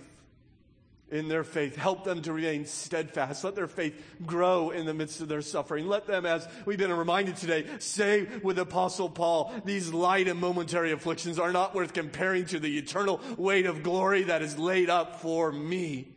in 1.12 1.28
their 1.28 1.44
faith. 1.44 1.76
Help 1.76 2.04
them 2.04 2.22
to 2.22 2.32
remain 2.32 2.64
steadfast. 2.64 3.44
Let 3.44 3.54
their 3.54 3.68
faith 3.68 3.94
grow 4.24 4.70
in 4.70 4.86
the 4.86 4.94
midst 4.94 5.20
of 5.20 5.28
their 5.28 5.42
suffering. 5.42 5.86
Let 5.86 6.06
them, 6.06 6.24
as 6.24 6.48
we've 6.64 6.78
been 6.78 6.92
reminded 6.92 7.36
today, 7.36 7.66
say 7.78 8.26
with 8.42 8.58
Apostle 8.58 9.10
Paul, 9.10 9.52
these 9.64 9.92
light 9.92 10.26
and 10.26 10.40
momentary 10.40 10.90
afflictions 10.90 11.38
are 11.38 11.52
not 11.52 11.74
worth 11.74 11.92
comparing 11.92 12.46
to 12.46 12.58
the 12.58 12.78
eternal 12.78 13.20
weight 13.36 13.66
of 13.66 13.82
glory 13.82 14.24
that 14.24 14.40
is 14.40 14.58
laid 14.58 14.88
up 14.88 15.20
for 15.20 15.52
me. 15.52 16.08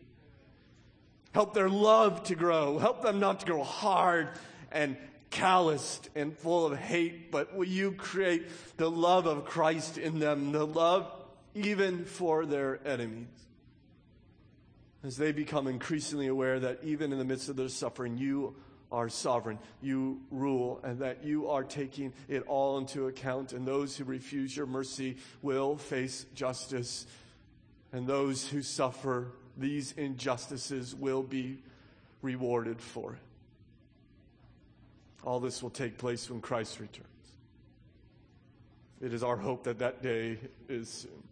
Help 1.33 1.53
their 1.53 1.69
love 1.69 2.23
to 2.23 2.35
grow. 2.35 2.79
Help 2.79 3.01
them 3.01 3.19
not 3.19 3.41
to 3.41 3.45
grow 3.45 3.63
hard 3.63 4.29
and 4.71 4.95
calloused 5.29 6.09
and 6.15 6.37
full 6.37 6.65
of 6.65 6.77
hate, 6.77 7.29
but 7.29 7.53
will 7.53 7.67
you 7.67 7.91
create 7.91 8.47
the 8.77 8.89
love 8.89 9.25
of 9.25 9.43
Christ 9.43 9.97
in 9.97 10.19
them, 10.19 10.53
the 10.53 10.65
love 10.65 11.11
even 11.53 12.05
for 12.05 12.45
their 12.45 12.79
enemies? 12.87 13.44
As 15.05 15.17
they 15.17 15.31
become 15.31 15.67
increasingly 15.67 16.27
aware 16.27 16.59
that 16.59 16.79
even 16.83 17.11
in 17.11 17.19
the 17.19 17.25
midst 17.25 17.47
of 17.49 17.55
their 17.55 17.69
suffering, 17.69 18.17
you 18.17 18.55
are 18.91 19.09
sovereign, 19.09 19.59
you 19.81 20.21
rule, 20.31 20.79
and 20.83 20.99
that 20.99 21.23
you 21.23 21.49
are 21.49 21.63
taking 21.63 22.13
it 22.27 22.43
all 22.47 22.77
into 22.77 23.07
account. 23.07 23.53
And 23.53 23.67
those 23.67 23.97
who 23.97 24.03
refuse 24.03 24.55
your 24.55 24.65
mercy 24.65 25.17
will 25.41 25.77
face 25.77 26.25
justice, 26.33 27.05
and 27.91 28.07
those 28.07 28.47
who 28.47 28.61
suffer 28.61 29.31
these 29.57 29.91
injustices 29.93 30.95
will 30.95 31.23
be 31.23 31.59
rewarded 32.21 32.81
for 32.81 33.13
it. 33.13 33.19
All 35.23 35.39
this 35.39 35.61
will 35.61 35.69
take 35.69 35.97
place 35.97 36.29
when 36.29 36.41
Christ 36.41 36.79
returns. 36.79 37.07
It 39.01 39.13
is 39.13 39.23
our 39.23 39.37
hope 39.37 39.65
that 39.65 39.79
that 39.79 40.01
day 40.01 40.39
is 40.69 40.89
soon. 40.89 41.23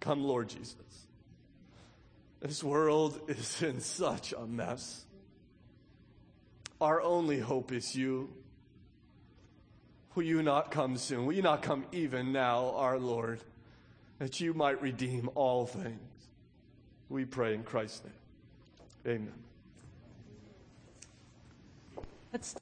Come, 0.00 0.24
Lord 0.24 0.48
Jesus. 0.48 1.05
This 2.40 2.62
world 2.62 3.20
is 3.28 3.62
in 3.62 3.80
such 3.80 4.32
a 4.32 4.46
mess. 4.46 5.04
Our 6.80 7.00
only 7.00 7.38
hope 7.40 7.72
is 7.72 7.94
you. 7.94 8.30
Will 10.14 10.24
you 10.24 10.42
not 10.42 10.70
come 10.70 10.96
soon? 10.96 11.26
Will 11.26 11.34
you 11.34 11.42
not 11.42 11.62
come 11.62 11.84
even 11.92 12.32
now, 12.32 12.72
our 12.76 12.98
Lord, 12.98 13.40
that 14.18 14.40
you 14.40 14.54
might 14.54 14.80
redeem 14.80 15.28
all 15.34 15.66
things? 15.66 16.00
We 17.08 17.24
pray 17.24 17.54
in 17.54 17.62
Christ's 17.62 18.02
name. 18.04 18.14
Amen. 19.06 19.32
Let's 22.32 22.54